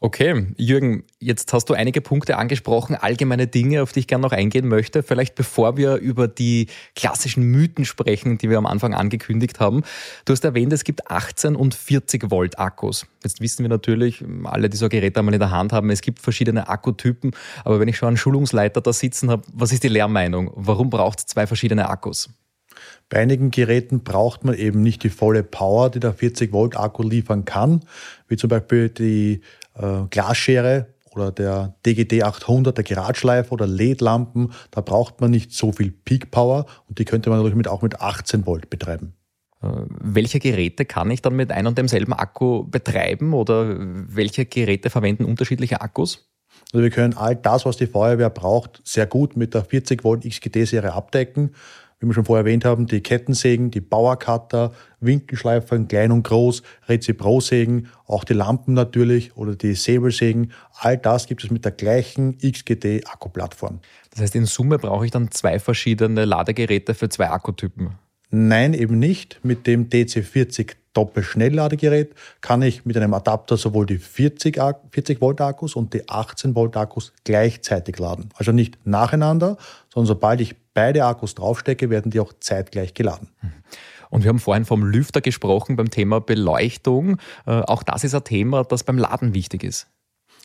[0.00, 4.30] Okay, Jürgen, jetzt hast du einige Punkte angesprochen, allgemeine Dinge, auf die ich gerne noch
[4.30, 5.02] eingehen möchte.
[5.02, 9.82] Vielleicht bevor wir über die klassischen Mythen sprechen, die wir am Anfang angekündigt haben.
[10.24, 13.06] Du hast erwähnt, es gibt 18 und 40 Volt Akkus.
[13.24, 16.20] Jetzt wissen wir natürlich, alle, die so Geräte einmal in der Hand haben, es gibt
[16.20, 17.32] verschiedene Akkutypen.
[17.64, 20.52] Aber wenn ich schon einen Schulungsleiter da sitzen habe, was ist die Lehrmeinung?
[20.54, 22.30] Warum braucht es zwei verschiedene Akkus?
[23.08, 27.02] Bei einigen Geräten braucht man eben nicht die volle Power, die der 40 Volt Akku
[27.02, 27.80] liefern kann,
[28.28, 29.40] wie zum Beispiel die
[29.78, 35.72] äh, Glasschere oder der DGD 800, der Geradschleifer oder LED-Lampen, da braucht man nicht so
[35.72, 39.14] viel Peak Power und die könnte man natürlich mit, auch mit 18 Volt betreiben.
[39.62, 44.90] Äh, welche Geräte kann ich dann mit ein und demselben Akku betreiben oder welche Geräte
[44.90, 46.28] verwenden unterschiedliche Akkus?
[46.72, 50.24] Also wir können all das, was die Feuerwehr braucht, sehr gut mit der 40 Volt
[50.24, 51.54] XGT-Serie abdecken
[52.00, 57.88] wie wir schon vorher erwähnt haben, die Kettensägen, die Bauercutter, Winkelschleifer, klein und groß, Rezipro-Sägen,
[58.06, 60.52] auch die Lampen natürlich oder die Säbelsägen.
[60.78, 63.80] All das gibt es mit der gleichen XGT-Akkuplattform.
[64.10, 67.90] Das heißt, in Summe brauche ich dann zwei verschiedene Ladegeräte für zwei Akkutypen?
[68.30, 69.40] Nein, eben nicht.
[69.42, 75.76] Mit dem DC40 Doppelschnellladegerät kann ich mit einem Adapter sowohl die 40, 40 Volt Akkus
[75.76, 78.30] und die 18 Volt Akkus gleichzeitig laden.
[78.34, 79.56] Also nicht nacheinander,
[79.92, 83.30] sondern sobald ich beide Akkus draufstecke, werden die auch zeitgleich geladen.
[84.10, 87.18] Und wir haben vorhin vom Lüfter gesprochen beim Thema Beleuchtung.
[87.46, 89.88] Äh, auch das ist ein Thema, das beim Laden wichtig ist.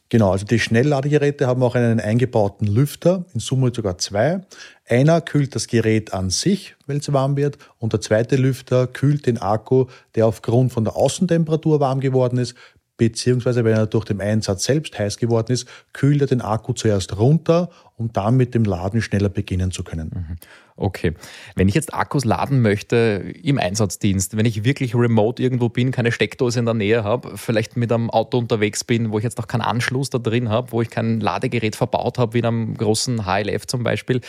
[0.09, 4.41] Genau, also die Schnellladegeräte haben auch einen eingebauten Lüfter, in Summe sogar zwei.
[4.87, 9.27] Einer kühlt das Gerät an sich, wenn es warm wird, und der zweite Lüfter kühlt
[9.27, 12.55] den Akku, der aufgrund von der Außentemperatur warm geworden ist,
[12.97, 17.17] beziehungsweise wenn er durch den Einsatz selbst heiß geworden ist, kühlt er den Akku zuerst
[17.17, 20.11] runter, um dann mit dem Laden schneller beginnen zu können.
[20.13, 20.35] Mhm.
[20.75, 21.13] Okay.
[21.55, 26.11] Wenn ich jetzt Akkus laden möchte im Einsatzdienst, wenn ich wirklich remote irgendwo bin, keine
[26.11, 29.47] Steckdose in der Nähe habe, vielleicht mit einem Auto unterwegs bin, wo ich jetzt noch
[29.47, 33.25] keinen Anschluss da drin habe, wo ich kein Ladegerät verbaut habe, wie in einem großen
[33.25, 34.21] HLF zum Beispiel,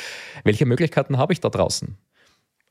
[0.43, 1.97] welche Möglichkeiten habe ich da draußen?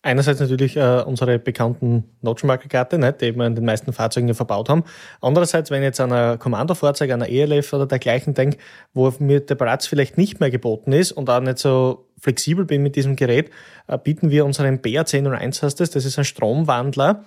[0.06, 4.84] Einerseits natürlich äh, unsere bekannten Notch-Aggregate, ne, die wir in den meisten Fahrzeugen verbaut haben.
[5.22, 8.58] Andererseits, wenn ich jetzt an ein Kommandofahrzeug, an ein ELF oder dergleichen denke,
[8.94, 12.84] wo mir der Platz vielleicht nicht mehr geboten ist und auch nicht so flexibel bin
[12.84, 13.50] mit diesem Gerät,
[13.88, 17.24] äh, bieten wir unseren BA1001 heißt das, das ist ein Stromwandler,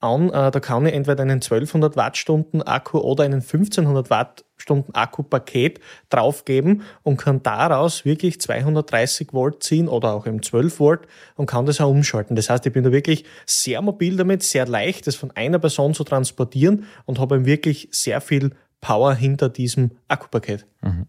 [0.00, 0.30] an.
[0.30, 6.82] Äh, da kann ich entweder einen 1200 Wattstunden Akku oder einen 1500 Wattstunden Akku-Paket draufgeben
[7.02, 11.00] und kann daraus wirklich 230 Volt ziehen oder auch eben 12 Volt
[11.36, 12.36] und kann das auch umschalten.
[12.36, 15.94] Das heißt, ich bin da wirklich sehr mobil damit, sehr leicht, das von einer Person
[15.94, 20.66] zu transportieren und habe wirklich sehr viel Power hinter diesem Akkupaket.
[20.82, 21.06] Mhm.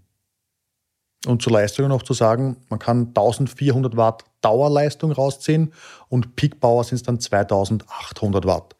[1.26, 5.74] Und zur Leistung noch zu sagen, man kann 1400 Watt Dauerleistung rausziehen
[6.08, 8.76] und Peak Power sind es dann 2800 Watt.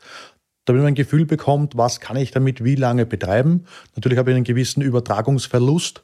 [0.64, 3.66] Damit man ein Gefühl bekommt, was kann ich damit wie lange betreiben.
[3.96, 6.04] Natürlich habe ich einen gewissen Übertragungsverlust,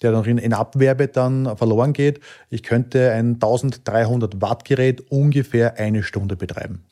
[0.00, 2.20] der noch in, in Abwerbe dann verloren geht.
[2.48, 6.84] Ich könnte ein 1300 Watt Gerät ungefähr eine Stunde betreiben.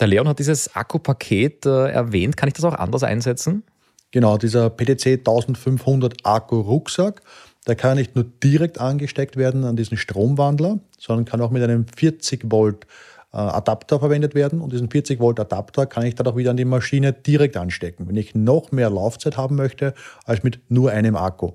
[0.00, 2.36] Der Leon hat dieses Akkupaket äh, erwähnt.
[2.36, 3.62] Kann ich das auch anders einsetzen?
[4.10, 7.22] Genau, dieser PTC 1500 Akku-Rucksack
[7.66, 11.86] der kann nicht nur direkt angesteckt werden an diesen Stromwandler, sondern kann auch mit einem
[11.88, 12.86] 40 Volt
[13.32, 14.60] äh, Adapter verwendet werden.
[14.60, 18.08] Und diesen 40 Volt Adapter kann ich dann auch wieder an die Maschine direkt anstecken,
[18.08, 21.52] wenn ich noch mehr Laufzeit haben möchte als mit nur einem Akku.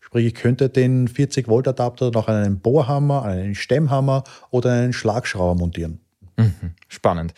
[0.00, 4.72] Sprich, ich könnte den 40 Volt Adapter noch an einen Bohrhammer, an einen Stemmhammer oder
[4.72, 6.00] einen Schlagschrauber montieren.
[6.36, 7.34] Mhm, spannend.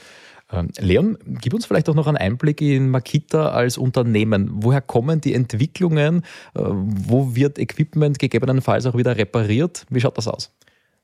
[0.54, 4.50] Ähm, Leon, gib uns vielleicht auch noch einen Einblick in Makita als Unternehmen.
[4.52, 6.18] Woher kommen die Entwicklungen?
[6.54, 9.86] Äh, wo wird Equipment gegebenenfalls auch wieder repariert?
[9.90, 10.52] Wie schaut das aus?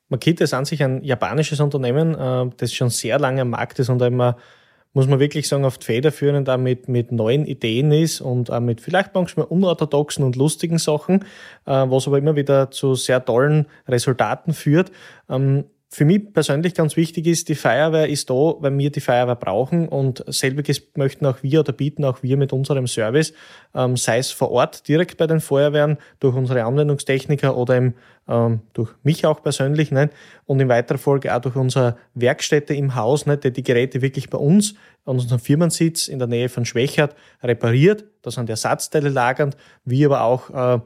[0.08, 3.88] Makita ist an sich ein japanisches Unternehmen, äh, das schon sehr lange am Markt ist
[3.88, 4.36] und immer
[4.92, 9.14] muss man wirklich sagen, oft federführend auch mit, neuen Ideen ist und auch mit vielleicht
[9.14, 11.24] manchmal unorthodoxen und lustigen Sachen,
[11.66, 14.90] äh, was aber immer wieder zu sehr tollen Resultaten führt.
[15.92, 19.88] Für mich persönlich ganz wichtig ist, die Feuerwehr ist da, weil wir die Feuerwehr brauchen
[19.88, 23.32] und selbiges möchten auch wir oder bieten auch wir mit unserem Service,
[23.74, 27.94] ähm, sei es vor Ort direkt bei den Feuerwehren, durch unsere Anwendungstechniker oder eben,
[28.28, 30.12] ähm, durch mich auch persönlich nicht?
[30.46, 33.42] und in weiterer Folge auch durch unsere Werkstätte im Haus, nicht?
[33.42, 34.74] die die Geräte wirklich bei uns
[35.06, 40.22] an unserem Firmensitz in der Nähe von Schwächert repariert, da sind Ersatzteile lagernd, wie aber
[40.22, 40.80] auch äh,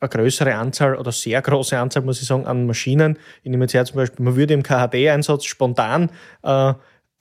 [0.00, 3.18] eine größere Anzahl oder sehr große Anzahl, muss ich sagen, an Maschinen.
[3.42, 6.10] Ich nehme jetzt her zum Beispiel, man würde im KHD-Einsatz spontan
[6.42, 6.74] äh, äh,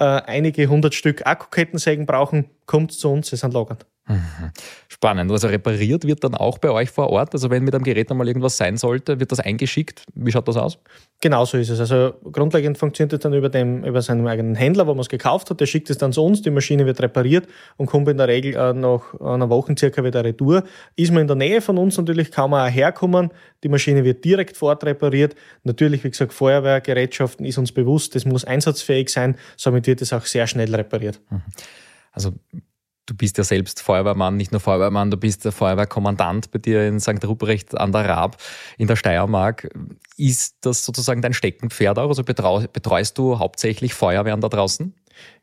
[0.03, 3.85] einige hundert Stück Akkukettensägen brauchen, kommt zu uns, sie sind lagernd.
[4.07, 4.51] Mhm.
[4.87, 5.31] Spannend.
[5.31, 7.33] Also repariert wird dann auch bei euch vor Ort.
[7.33, 10.03] Also wenn mit dem Gerät einmal irgendwas sein sollte, wird das eingeschickt.
[10.15, 10.79] Wie schaut das aus?
[11.19, 11.79] Genau so ist es.
[11.79, 15.49] Also grundlegend funktioniert es dann über, dem, über seinen eigenen Händler, wo man es gekauft
[15.49, 15.59] hat.
[15.59, 18.55] Der schickt es dann zu uns, die Maschine wird repariert und kommt in der Regel
[18.55, 20.63] äh, nach einer Woche circa wieder retour.
[20.95, 23.31] Ist man in der Nähe von uns natürlich, kann man auch herkommen.
[23.63, 25.35] Die Maschine wird direkt vor Ort repariert.
[25.63, 29.35] Natürlich, wie gesagt, Feuerwehrgerätschaften ist uns bewusst, das muss einsatzfähig sein.
[29.57, 31.19] Somit wird es auch sehr schnell repariert.
[31.29, 31.41] Mhm.
[32.11, 32.33] Also
[33.07, 36.99] Du bist ja selbst Feuerwehrmann, nicht nur Feuerwehrmann, du bist der Feuerwehrkommandant bei dir in
[36.99, 37.25] St.
[37.25, 38.35] Ruprecht an der Raab
[38.77, 39.69] in der Steiermark.
[40.17, 42.09] Ist das sozusagen dein Steckenpferd auch?
[42.09, 44.93] Also betreust du hauptsächlich Feuerwehren da draußen?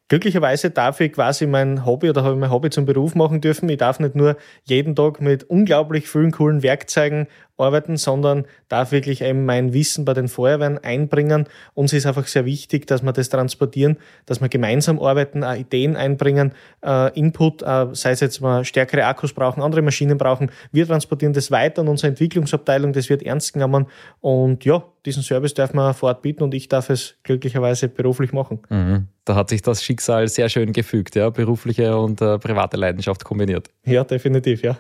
[0.09, 3.67] Glücklicherweise darf ich quasi mein Hobby oder habe ich mein Hobby zum Beruf machen dürfen.
[3.71, 9.23] Ich darf nicht nur jeden Tag mit unglaublich vielen coolen Werkzeugen arbeiten, sondern darf wirklich
[9.23, 11.47] eben mein Wissen bei den Feuerwehren einbringen.
[11.75, 15.97] Uns ist einfach sehr wichtig, dass wir das transportieren, dass wir gemeinsam arbeiten, auch Ideen
[15.97, 16.53] einbringen,
[16.85, 20.51] äh, Input, äh, sei es jetzt mal stärkere Akkus brauchen, andere Maschinen brauchen.
[20.73, 23.87] Wir transportieren das weiter an unsere Entwicklungsabteilung, das wird ernst genommen
[24.21, 28.33] und ja, diesen Service darf man vor Ort bieten und ich darf es glücklicherweise beruflich
[28.33, 28.61] machen.
[28.71, 29.09] Mhm.
[29.25, 33.69] Da hat sich das Schicksal sehr schön gefügt, ja, berufliche und äh, private Leidenschaft kombiniert.
[33.85, 34.77] Ja, definitiv, ja.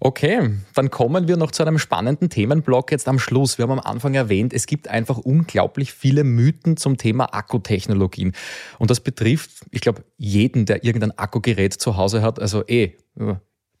[0.00, 3.58] Okay, dann kommen wir noch zu einem spannenden Themenblock jetzt am Schluss.
[3.58, 8.32] Wir haben am Anfang erwähnt, es gibt einfach unglaublich viele Mythen zum Thema Akkutechnologien.
[8.78, 12.38] Und das betrifft, ich glaube, jeden, der irgendein Akkugerät zu Hause hat.
[12.38, 12.92] Also eh,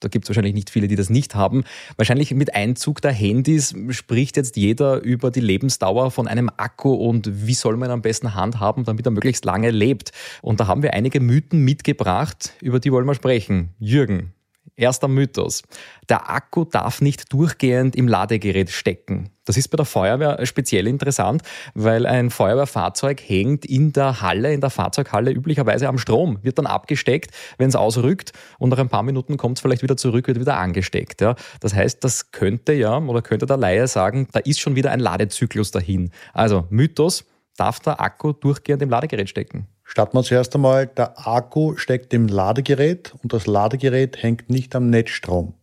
[0.00, 1.62] da gibt es wahrscheinlich nicht viele, die das nicht haben.
[1.96, 7.46] Wahrscheinlich mit Einzug der Handys spricht jetzt jeder über die Lebensdauer von einem Akku und
[7.46, 10.10] wie soll man am besten handhaben, damit er möglichst lange lebt.
[10.42, 13.70] Und da haben wir einige Mythen mitgebracht, über die wollen wir sprechen.
[13.78, 14.34] Jürgen,
[14.78, 15.62] Erster Mythos.
[16.08, 19.30] Der Akku darf nicht durchgehend im Ladegerät stecken.
[19.44, 21.42] Das ist bei der Feuerwehr speziell interessant,
[21.74, 26.66] weil ein Feuerwehrfahrzeug hängt in der Halle, in der Fahrzeughalle üblicherweise am Strom, wird dann
[26.66, 30.38] abgesteckt, wenn es ausrückt und nach ein paar Minuten kommt es vielleicht wieder zurück, wird
[30.38, 31.22] wieder angesteckt.
[31.22, 31.34] Ja.
[31.60, 35.00] Das heißt, das könnte ja oder könnte der Laie sagen, da ist schon wieder ein
[35.00, 36.12] Ladezyklus dahin.
[36.32, 37.24] Also Mythos,
[37.56, 39.66] darf der Akku durchgehend im Ladegerät stecken?
[39.90, 44.90] Starten wir zuerst einmal, der Akku steckt im Ladegerät und das Ladegerät hängt nicht am
[44.90, 45.54] Netzstrom.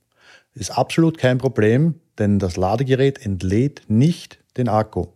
[0.56, 5.10] Ist absolut kein Problem, denn das Ladegerät entlädt nicht den Akku.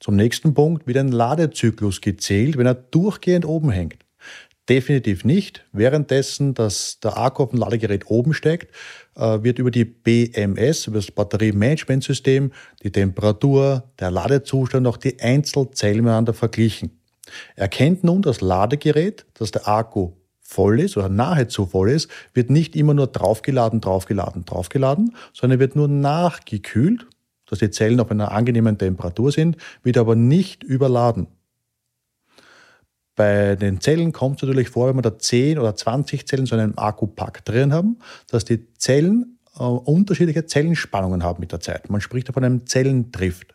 [0.00, 4.04] Zum nächsten Punkt wird ein Ladezyklus gezählt, wenn er durchgehend oben hängt.
[4.68, 5.64] Definitiv nicht.
[5.72, 8.70] Währenddessen, dass der Akku auf dem Ladegerät oben steckt,
[9.16, 16.04] äh, wird über die BMS, über das Batteriemanagementsystem, die Temperatur, der Ladezustand, auch die Einzelzellen
[16.04, 17.00] miteinander verglichen.
[17.56, 22.76] Erkennt nun das Ladegerät, dass der Akku voll ist oder nahezu voll ist, wird nicht
[22.76, 27.06] immer nur draufgeladen, draufgeladen, draufgeladen, sondern wird nur nachgekühlt,
[27.46, 31.26] dass die Zellen auf einer angenehmen Temperatur sind, wird aber nicht überladen.
[33.16, 36.56] Bei den Zellen kommt es natürlich vor, wenn wir da 10 oder 20 Zellen so
[36.56, 41.90] einen Akkupack drin haben, dass die Zellen äh, unterschiedliche Zellenspannungen haben mit der Zeit.
[41.90, 43.53] Man spricht von einem Zellendrift.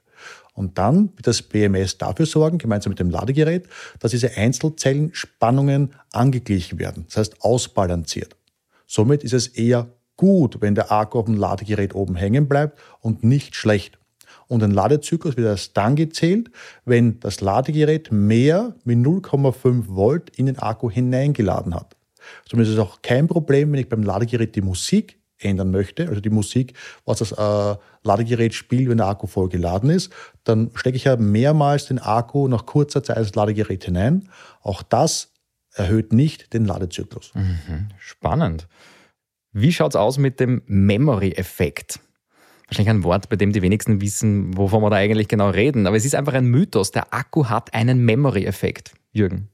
[0.59, 3.69] Und dann wird das BMS dafür sorgen, gemeinsam mit dem Ladegerät,
[3.99, 8.35] dass diese Einzelzellenspannungen angeglichen werden, das heißt ausbalanciert.
[8.85, 13.23] Somit ist es eher gut, wenn der Akku auf dem Ladegerät oben hängen bleibt und
[13.23, 13.99] nicht schlecht.
[14.47, 16.51] Und ein Ladezyklus wird erst dann gezählt,
[16.83, 21.95] wenn das Ladegerät mehr wie 0,5 Volt in den Akku hineingeladen hat.
[22.49, 26.21] Somit ist es auch kein Problem, wenn ich beim Ladegerät die Musik ändern möchte, also
[26.21, 26.73] die Musik,
[27.05, 30.11] was das äh, Ladegerät spielt, wenn der Akku voll geladen ist,
[30.43, 34.29] dann stecke ich ja mehrmals den Akku nach kurzer Zeit ins Ladegerät hinein.
[34.61, 35.31] Auch das
[35.73, 37.31] erhöht nicht den Ladezyklus.
[37.35, 37.89] Mhm.
[37.97, 38.67] Spannend.
[39.51, 41.99] Wie schaut es aus mit dem Memory-Effekt?
[42.67, 45.87] Wahrscheinlich ein Wort, bei dem die wenigsten wissen, wovon wir da eigentlich genau reden.
[45.87, 46.91] Aber es ist einfach ein Mythos.
[46.91, 48.93] Der Akku hat einen Memory-Effekt.
[49.11, 49.49] Jürgen.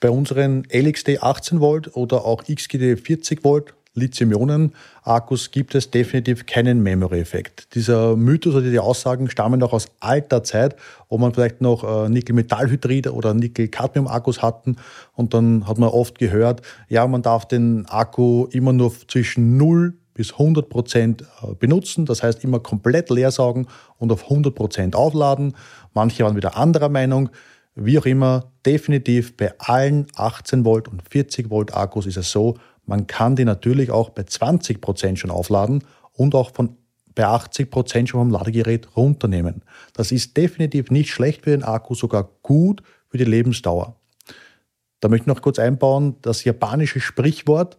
[0.00, 6.82] Bei unseren LXD 18 Volt oder auch XGD 40 Volt Lithium-Ionen-Akkus gibt es definitiv keinen
[6.82, 7.74] Memory-Effekt.
[7.74, 10.76] Dieser Mythos oder die Aussagen stammen noch aus alter Zeit,
[11.08, 14.76] wo man vielleicht noch äh, Nickel-Metallhydrid oder Nickel-Cadmium-Akkus hatten
[15.14, 19.94] und dann hat man oft gehört, ja, man darf den Akku immer nur zwischen 0
[20.14, 23.66] bis 100 Prozent äh, benutzen, das heißt immer komplett leer saugen
[23.98, 25.54] und auf 100 Prozent aufladen.
[25.92, 27.30] Manche waren wieder anderer Meinung.
[27.76, 32.54] Wie auch immer, definitiv bei allen 18 Volt und 40 Volt Akkus ist es so,
[32.86, 36.76] man kann die natürlich auch bei 20 Prozent schon aufladen und auch von
[37.14, 39.62] bei 80 Prozent schon vom Ladegerät runternehmen.
[39.92, 43.96] Das ist definitiv nicht schlecht für den Akku, sogar gut für die Lebensdauer.
[45.00, 47.78] Da möchte ich noch kurz einbauen, das japanische Sprichwort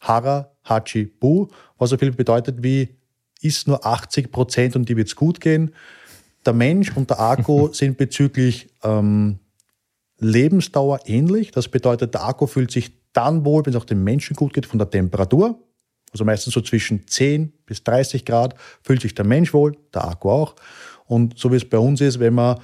[0.00, 2.96] Hara Hachi Bu, was so viel bedeutet wie
[3.40, 5.74] ist nur 80 Prozent und die wird es gut gehen.
[6.44, 9.38] Der Mensch und der Akku sind bezüglich ähm,
[10.18, 11.50] Lebensdauer ähnlich.
[11.50, 14.66] Das bedeutet, der Akku fühlt sich dann wohl, wenn es auch dem Menschen gut geht,
[14.66, 15.58] von der Temperatur,
[16.12, 20.30] also meistens so zwischen 10 bis 30 Grad, fühlt sich der Mensch wohl, der Akku
[20.30, 20.54] auch.
[21.06, 22.58] Und so wie es bei uns ist, wenn man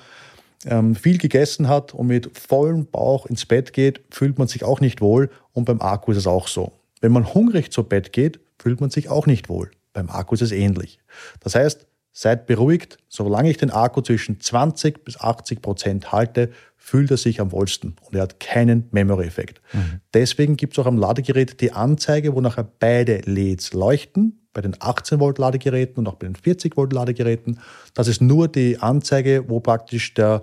[0.64, 4.80] ähm, viel gegessen hat und mit vollem Bauch ins Bett geht, fühlt man sich auch
[4.80, 5.30] nicht wohl.
[5.52, 6.72] Und beim Akku ist es auch so.
[7.00, 9.70] Wenn man hungrig zu Bett geht, fühlt man sich auch nicht wohl.
[9.92, 10.98] Beim Akku ist es ähnlich.
[11.40, 17.10] Das heißt, seid beruhigt, solange ich den Akku zwischen 20 bis 80 Prozent halte, fühlt
[17.10, 19.60] er sich am wohlsten und er hat keinen Memory-Effekt.
[19.72, 20.00] Mhm.
[20.12, 24.76] Deswegen gibt es auch am Ladegerät die Anzeige, wo nachher beide LEDs leuchten, bei den
[24.78, 27.60] 18 Volt Ladegeräten und auch bei den 40 Volt Ladegeräten.
[27.94, 30.42] Das ist nur die Anzeige, wo praktisch der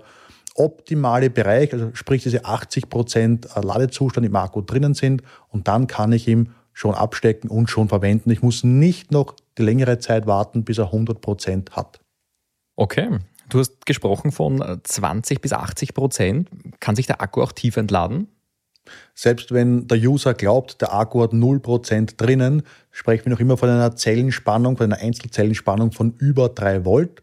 [0.56, 6.12] optimale Bereich, also sprich diese 80 Prozent Ladezustand im Akku drinnen sind und dann kann
[6.12, 8.30] ich ihn schon abstecken und schon verwenden.
[8.30, 12.00] Ich muss nicht noch die längere Zeit warten, bis er 100 Prozent hat.
[12.76, 13.18] Okay,
[13.50, 16.48] Du hast gesprochen von 20 äh, bis 80 Prozent.
[16.78, 18.28] Kann sich der Akku auch tief entladen?
[19.14, 23.68] Selbst wenn der User glaubt, der Akku hat 0% drinnen, sprechen wir noch immer von
[23.68, 27.22] einer Zellenspannung, von einer Einzelzellenspannung von über 3 Volt.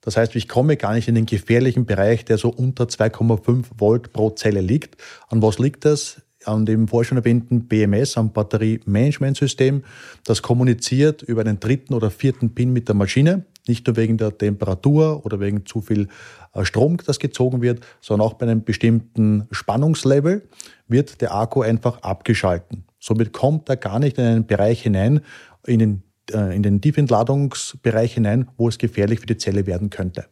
[0.00, 4.12] Das heißt, ich komme gar nicht in den gefährlichen Bereich, der so unter 2,5 Volt
[4.12, 4.96] pro Zelle liegt.
[5.28, 6.22] An was liegt das?
[6.46, 9.82] An dem vorher schon erwähnten BMS, am Batteriemanagementsystem.
[10.24, 13.44] Das kommuniziert über einen dritten oder vierten Pin mit der Maschine.
[13.66, 16.08] Nicht nur wegen der Temperatur oder wegen zu viel
[16.54, 20.48] äh, Strom, das gezogen wird, sondern auch bei einem bestimmten Spannungslevel
[20.86, 22.84] wird der Akku einfach abgeschalten.
[23.00, 25.20] Somit kommt er gar nicht in einen Bereich hinein,
[25.66, 30.26] in den, äh, in den Tiefentladungsbereich hinein, wo es gefährlich für die Zelle werden könnte.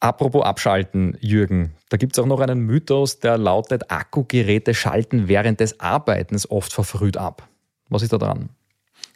[0.00, 5.60] Apropos abschalten, Jürgen, da gibt es auch noch einen Mythos, der lautet, Akkugeräte schalten während
[5.60, 7.46] des Arbeitens oft verfrüht ab.
[7.90, 8.48] Was ist da dran?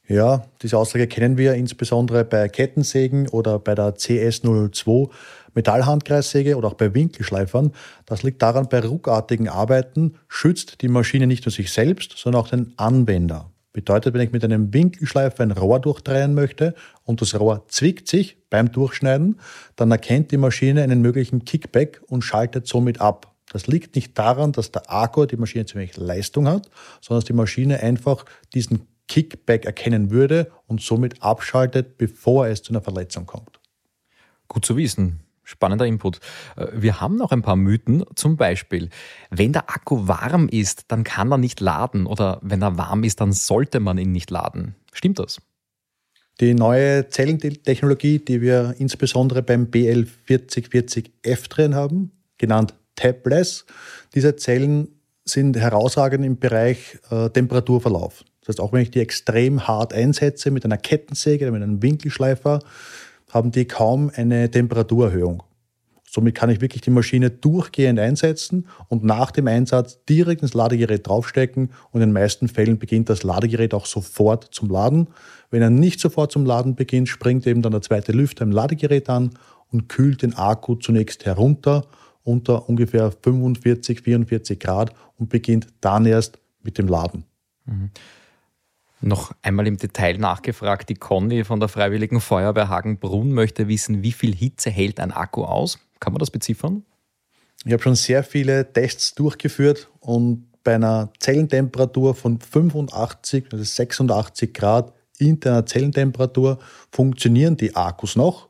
[0.06, 5.08] Ja, diese Aussage kennen wir insbesondere bei Kettensägen oder bei der CS002
[5.54, 7.72] Metallhandkreissäge oder auch bei Winkelschleifern.
[8.04, 12.48] Das liegt daran, bei ruckartigen Arbeiten schützt die Maschine nicht nur sich selbst, sondern auch
[12.48, 13.50] den Anwender.
[13.74, 18.38] Bedeutet, wenn ich mit einem Winkelschleifer ein Rohr durchdrehen möchte und das Rohr zwickt sich
[18.48, 19.40] beim Durchschneiden,
[19.74, 23.34] dann erkennt die Maschine einen möglichen Kickback und schaltet somit ab.
[23.52, 27.32] Das liegt nicht daran, dass der Akku die Maschine wenig Leistung hat, sondern dass die
[27.32, 33.58] Maschine einfach diesen Kickback erkennen würde und somit abschaltet, bevor es zu einer Verletzung kommt.
[34.46, 35.23] Gut zu wissen.
[35.44, 36.20] Spannender Input.
[36.56, 38.04] Äh, wir haben noch ein paar Mythen.
[38.14, 38.88] Zum Beispiel,
[39.30, 42.06] wenn der Akku warm ist, dann kann er nicht laden.
[42.06, 44.74] Oder wenn er warm ist, dann sollte man ihn nicht laden.
[44.92, 45.40] Stimmt das?
[46.40, 53.66] Die neue Zellentechnologie, die wir insbesondere beim BL4040F drin haben, genannt Tabless.
[54.14, 54.88] Diese Zellen
[55.24, 58.24] sind herausragend im Bereich äh, Temperaturverlauf.
[58.40, 61.82] Das heißt, auch wenn ich die extrem hart einsetze mit einer Kettensäge oder mit einem
[61.82, 62.60] Winkelschleifer,
[63.34, 65.42] haben die kaum eine Temperaturerhöhung.
[66.08, 71.08] Somit kann ich wirklich die Maschine durchgehend einsetzen und nach dem Einsatz direkt ins Ladegerät
[71.08, 75.08] draufstecken und in den meisten Fällen beginnt das Ladegerät auch sofort zum Laden.
[75.50, 79.10] Wenn er nicht sofort zum Laden beginnt, springt eben dann der zweite Lüfter im Ladegerät
[79.10, 79.30] an
[79.72, 81.84] und kühlt den Akku zunächst herunter
[82.22, 87.24] unter ungefähr 45, 44 Grad und beginnt dann erst mit dem Laden.
[87.66, 87.90] Mhm.
[89.04, 94.12] Noch einmal im Detail nachgefragt, die Conny von der Freiwilligen Feuerwehr Hagenbrunn möchte wissen, wie
[94.12, 95.78] viel Hitze hält ein Akku aus?
[96.00, 96.84] Kann man das beziffern?
[97.66, 104.54] Ich habe schon sehr viele Tests durchgeführt und bei einer Zellentemperatur von 85 bis 86
[104.54, 106.58] Grad interner Zellentemperatur
[106.90, 108.48] funktionieren die Akkus noch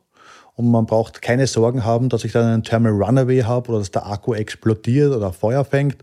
[0.55, 3.91] und man braucht keine Sorgen haben, dass ich dann einen Thermal Runaway habe oder dass
[3.91, 5.97] der Akku explodiert oder Feuer fängt,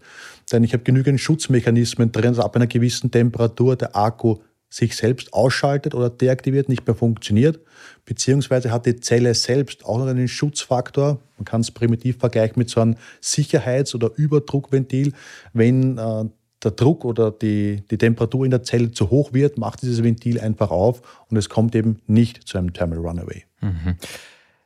[0.52, 4.38] denn ich habe genügend Schutzmechanismen drin, dass ab einer gewissen Temperatur der Akku
[4.68, 7.60] sich selbst ausschaltet oder deaktiviert, nicht mehr funktioniert,
[8.06, 11.20] beziehungsweise hat die Zelle selbst auch noch einen Schutzfaktor.
[11.36, 15.12] Man kann es primitiv vergleichen mit so einem Sicherheits- oder Überdruckventil.
[15.52, 16.24] Wenn äh,
[16.64, 20.40] der Druck oder die, die Temperatur in der Zelle zu hoch wird, macht dieses Ventil
[20.40, 23.44] einfach auf und es kommt eben nicht zu einem Thermal Runaway.
[23.60, 23.96] Mhm.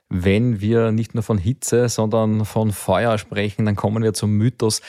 [0.09, 4.81] Wenn wir nicht nur von Hitze, sondern von Feuer sprechen, dann kommen wir zum Mythos.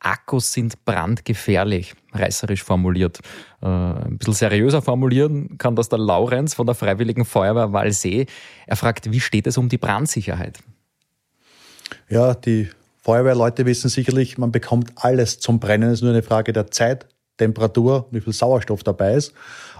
[0.00, 3.20] Akkus sind brandgefährlich, reißerisch formuliert.
[3.62, 8.26] Äh, ein bisschen seriöser formulieren kann das der Laurenz von der Freiwilligen Feuerwehr Walsee.
[8.66, 10.60] Er fragt, wie steht es um die Brandsicherheit?
[12.08, 12.68] Ja, die
[13.02, 15.90] Feuerwehrleute wissen sicherlich, man bekommt alles zum Brennen.
[15.90, 19.32] Es ist nur eine Frage der Zeit, Temperatur, wie viel Sauerstoff dabei ist.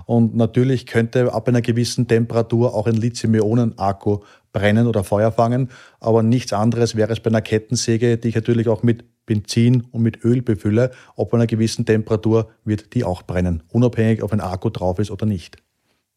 [0.07, 4.21] Und natürlich könnte ab einer gewissen Temperatur auch ein Lithium-Ionen-Akku
[4.53, 5.69] brennen oder Feuer fangen.
[6.01, 10.03] Aber nichts anderes wäre es bei einer Kettensäge, die ich natürlich auch mit Benzin und
[10.03, 10.93] mit Öl befülle.
[11.17, 15.27] Ob einer gewissen Temperatur wird die auch brennen, unabhängig, ob ein Akku drauf ist oder
[15.27, 15.57] nicht.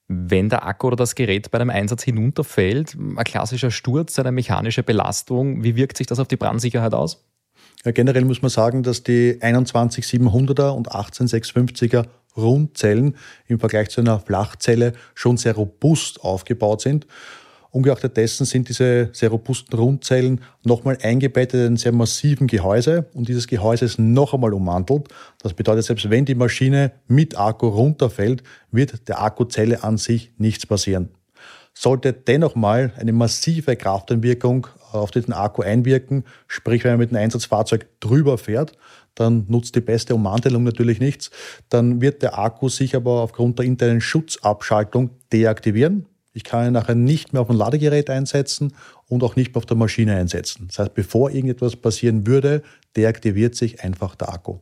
[0.07, 4.83] Wenn der Akku oder das Gerät bei einem Einsatz hinunterfällt, ein klassischer Sturz, eine mechanische
[4.83, 7.25] Belastung, wie wirkt sich das auf die Brandsicherheit aus?
[7.85, 12.05] Ja, generell muss man sagen, dass die 21700er und 18650er
[12.37, 13.15] Rundzellen
[13.47, 17.07] im Vergleich zu einer Flachzelle schon sehr robust aufgebaut sind.
[17.71, 23.45] Ungeachtet dessen sind diese sehr robusten Rundzellen nochmal eingebettet in sehr massiven Gehäuse und dieses
[23.45, 25.07] Gehäuse ist noch einmal ummantelt.
[25.43, 30.65] Das bedeutet, selbst wenn die Maschine mit Akku runterfällt, wird der Akkuzelle an sich nichts
[30.65, 31.09] passieren.
[31.75, 37.23] Sollte dennoch mal eine massive Krafteinwirkung auf diesen Akku einwirken, sprich wenn man mit einem
[37.23, 38.73] Einsatzfahrzeug drüber fährt,
[39.19, 41.31] dann nutzt die beste Ummantelung natürlich nichts.
[41.69, 46.05] Dann wird der Akku sich aber aufgrund der internen Schutzabschaltung deaktivieren.
[46.33, 48.73] Ich kann ihn nachher nicht mehr auf dem Ladegerät einsetzen
[49.07, 50.67] und auch nicht mehr auf der Maschine einsetzen.
[50.67, 52.63] Das heißt, bevor irgendetwas passieren würde,
[52.95, 54.59] deaktiviert sich einfach der Akku.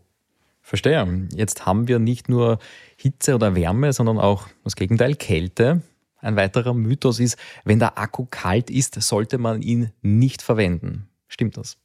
[0.61, 1.27] Verstehe.
[1.33, 2.59] Jetzt haben wir nicht nur
[2.97, 5.81] Hitze oder Wärme, sondern auch das Gegenteil, Kälte.
[6.19, 11.07] Ein weiterer Mythos ist, wenn der Akku kalt ist, sollte man ihn nicht verwenden.
[11.27, 11.77] Stimmt das?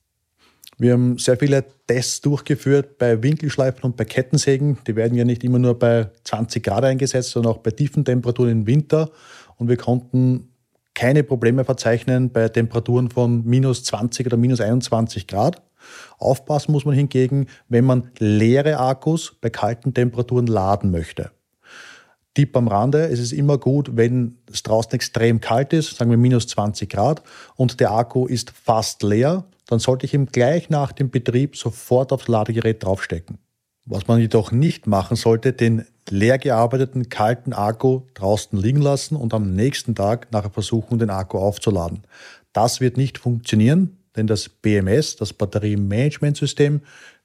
[0.82, 4.78] Wir haben sehr viele Tests durchgeführt bei Winkelschleifen und bei Kettensägen.
[4.84, 8.50] Die werden ja nicht immer nur bei 20 Grad eingesetzt, sondern auch bei tiefen Temperaturen
[8.50, 9.12] im Winter
[9.58, 10.48] und wir konnten
[10.92, 15.62] keine Probleme verzeichnen bei Temperaturen von minus 20 oder minus 21 Grad.
[16.18, 21.30] Aufpassen muss man hingegen, wenn man leere Akkus bei kalten Temperaturen laden möchte.
[22.34, 26.18] Tipp am Rande, es ist immer gut, wenn es draußen extrem kalt ist, sagen wir
[26.18, 27.22] minus 20 Grad,
[27.54, 32.12] und der Akku ist fast leer, dann sollte ich ihn gleich nach dem Betrieb sofort
[32.12, 33.38] aufs Ladegerät draufstecken.
[33.84, 39.34] Was man jedoch nicht machen sollte, den leer gearbeiteten kalten Akku draußen liegen lassen und
[39.34, 42.02] am nächsten Tag nachher versuchen, den Akku aufzuladen.
[42.52, 46.82] Das wird nicht funktionieren, denn das BMS, das Batteriemanagementsystem,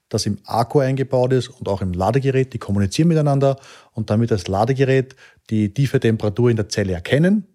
[0.08, 3.56] das im Akku eingebaut ist und auch im Ladegerät, die kommunizieren miteinander
[3.92, 5.14] und damit das Ladegerät
[5.50, 7.46] die tiefe Temperatur in der Zelle erkennen,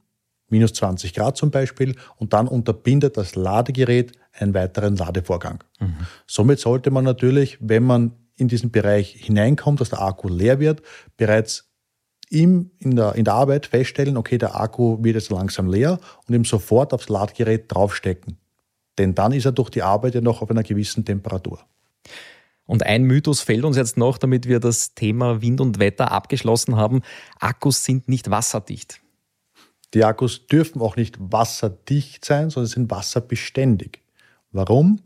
[0.49, 5.63] minus 20 Grad zum Beispiel, und dann unterbindet das Ladegerät einen weiteren Ladevorgang.
[5.79, 5.95] Mhm.
[6.27, 10.81] Somit sollte man natürlich, wenn man in diesen Bereich hineinkommt, dass der Akku leer wird,
[11.17, 11.69] bereits
[12.29, 16.33] ihm in der, in der Arbeit feststellen, okay, der Akku wird jetzt langsam leer und
[16.33, 18.37] ihm sofort aufs Ladgerät draufstecken.
[18.97, 21.59] Denn dann ist er durch die Arbeit ja noch auf einer gewissen Temperatur.
[22.65, 26.75] Und ein Mythos fällt uns jetzt noch, damit wir das Thema Wind und Wetter abgeschlossen
[26.75, 27.01] haben.
[27.39, 29.01] Akkus sind nicht wasserdicht.
[29.93, 34.02] Die Akkus dürfen auch nicht wasserdicht sein, sondern sind wasserbeständig.
[34.53, 35.01] Warum?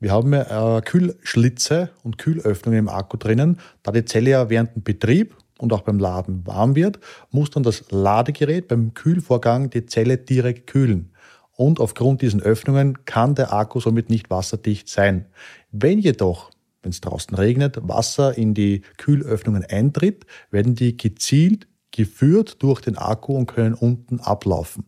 [0.00, 3.58] Wir haben ja äh, Kühlschlitze und Kühlöffnungen im Akku drinnen.
[3.82, 6.98] Da die Zelle ja während dem Betrieb und auch beim Laden warm wird,
[7.30, 11.12] muss dann das Ladegerät beim Kühlvorgang die Zelle direkt kühlen.
[11.56, 15.26] und aufgrund diesen Öffnungen kann der Akku somit nicht wasserdicht sein.
[15.72, 22.62] Wenn jedoch, wenn es draußen regnet, Wasser in die Kühlöffnungen eintritt, werden die gezielt geführt
[22.62, 24.84] durch den Akku und können unten ablaufen.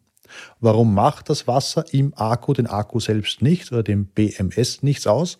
[0.60, 5.38] Warum macht das Wasser im Akku den Akku selbst nicht oder dem BMS nichts aus?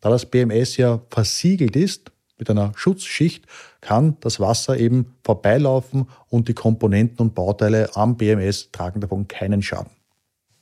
[0.00, 3.44] Da das BMS ja versiegelt ist mit einer Schutzschicht,
[3.80, 9.62] kann das Wasser eben vorbeilaufen und die Komponenten und Bauteile am BMS tragen davon keinen
[9.62, 9.90] Schaden.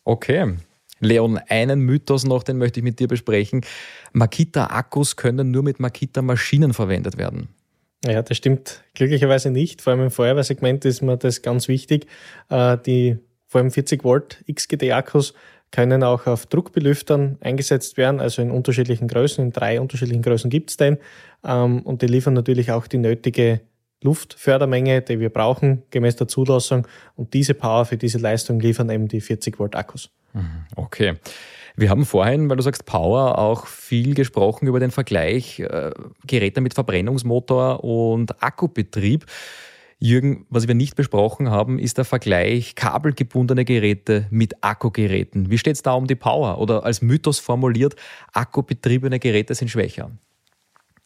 [0.04, 0.56] Okay.
[1.00, 3.64] Leon, einen Mythos noch, den möchte ich mit dir besprechen.
[4.12, 7.48] Makita-Akkus können nur mit Makita-Maschinen verwendet werden.
[8.04, 9.82] Ja, das stimmt glücklicherweise nicht.
[9.82, 12.06] Vor allem im Feuerwehrsegment ist mir das ganz wichtig.
[12.48, 13.18] Äh, die
[13.48, 15.34] vor allem 40 Volt XGD-Akkus
[15.70, 19.44] können auch auf Druckbelüftern eingesetzt werden, also in unterschiedlichen Größen.
[19.44, 20.98] In drei unterschiedlichen Größen gibt es den.
[21.44, 23.60] Ähm, und die liefern natürlich auch die nötige
[24.02, 26.86] Luftfördermenge, die wir brauchen, gemäß der Zulassung.
[27.16, 30.10] Und diese Power für diese Leistung liefern eben die 40 Volt Akkus.
[30.34, 31.14] Mhm, okay.
[31.76, 35.92] Wir haben vorhin, weil du sagst Power, auch viel gesprochen über den Vergleich äh,
[36.26, 39.26] Geräte mit Verbrennungsmotor und Akkubetrieb.
[40.00, 45.50] Jürgen, was wir nicht besprochen haben, ist der Vergleich kabelgebundene Geräte mit Akkugeräten.
[45.50, 46.58] Wie steht es da um die Power?
[46.60, 47.96] Oder als Mythos formuliert,
[48.32, 50.12] akkubetriebene Geräte sind schwächer.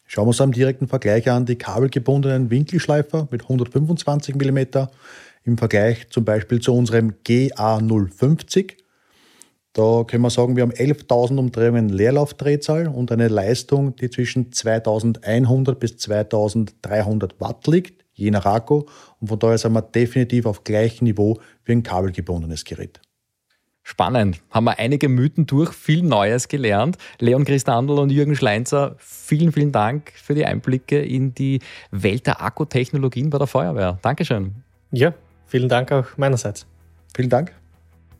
[0.05, 4.59] Schauen wir uns einen direkten Vergleich an, die kabelgebundenen Winkelschleifer mit 125 mm
[5.43, 8.73] im Vergleich zum Beispiel zu unserem GA050.
[9.73, 15.79] Da können wir sagen, wir haben 11.000 Umdrehungen Leerlaufdrehzahl und eine Leistung, die zwischen 2100
[15.79, 18.83] bis 2300 Watt liegt je nach Akku.
[19.19, 22.99] Und von daher sind wir definitiv auf gleichem Niveau wie ein kabelgebundenes Gerät.
[23.85, 24.41] Spannend.
[24.49, 26.97] Haben wir einige Mythen durch, viel Neues gelernt.
[27.19, 31.59] Leon Christandl und Jürgen Schleinzer, vielen, vielen Dank für die Einblicke in die
[31.91, 33.99] Welt der Akkutechnologien bei der Feuerwehr.
[34.01, 34.63] Dankeschön.
[34.91, 35.13] Ja,
[35.47, 36.65] vielen Dank auch meinerseits.
[37.13, 37.62] Vielen Dank.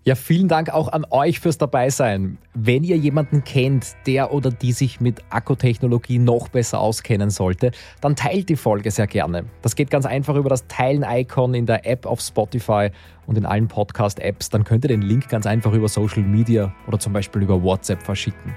[0.05, 2.37] Ja, vielen Dank auch an euch fürs Dabeisein.
[2.53, 8.17] Wenn ihr jemanden kennt, der oder die sich mit Akkutechnologie noch besser auskennen sollte, dann
[8.17, 9.45] teilt die Folge sehr gerne.
[9.61, 12.89] Das geht ganz einfach über das Teilen-Icon in der App auf Spotify
[13.27, 14.49] und in allen Podcast-Apps.
[14.49, 18.03] Dann könnt ihr den Link ganz einfach über Social Media oder zum Beispiel über WhatsApp
[18.03, 18.53] verschicken.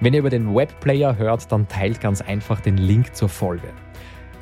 [0.00, 3.68] Wenn ihr über den Webplayer hört, dann teilt ganz einfach den Link zur Folge.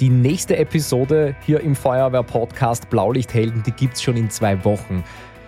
[0.01, 5.05] Die nächste Episode hier im Feuerwehr-Podcast Blaulichthelden, die gibt es schon in zwei Wochen.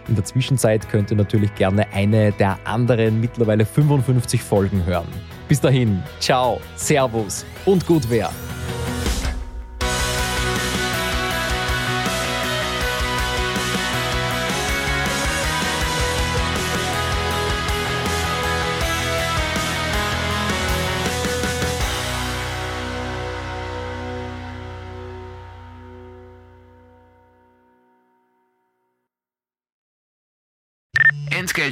[0.08, 5.08] In der Zwischenzeit könnt ihr natürlich gerne eine der anderen mittlerweile 55 Folgen hören.
[5.48, 8.30] Bis dahin, ciao, Servus und gut wer.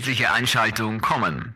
[0.01, 1.55] Entgeltliche Einschaltung kommen.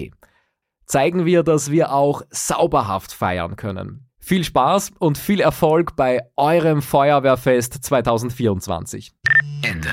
[0.85, 4.09] Zeigen wir, dass wir auch sauberhaft feiern können.
[4.19, 9.13] Viel Spaß und viel Erfolg bei eurem Feuerwehrfest 2024.
[9.61, 9.89] Ende.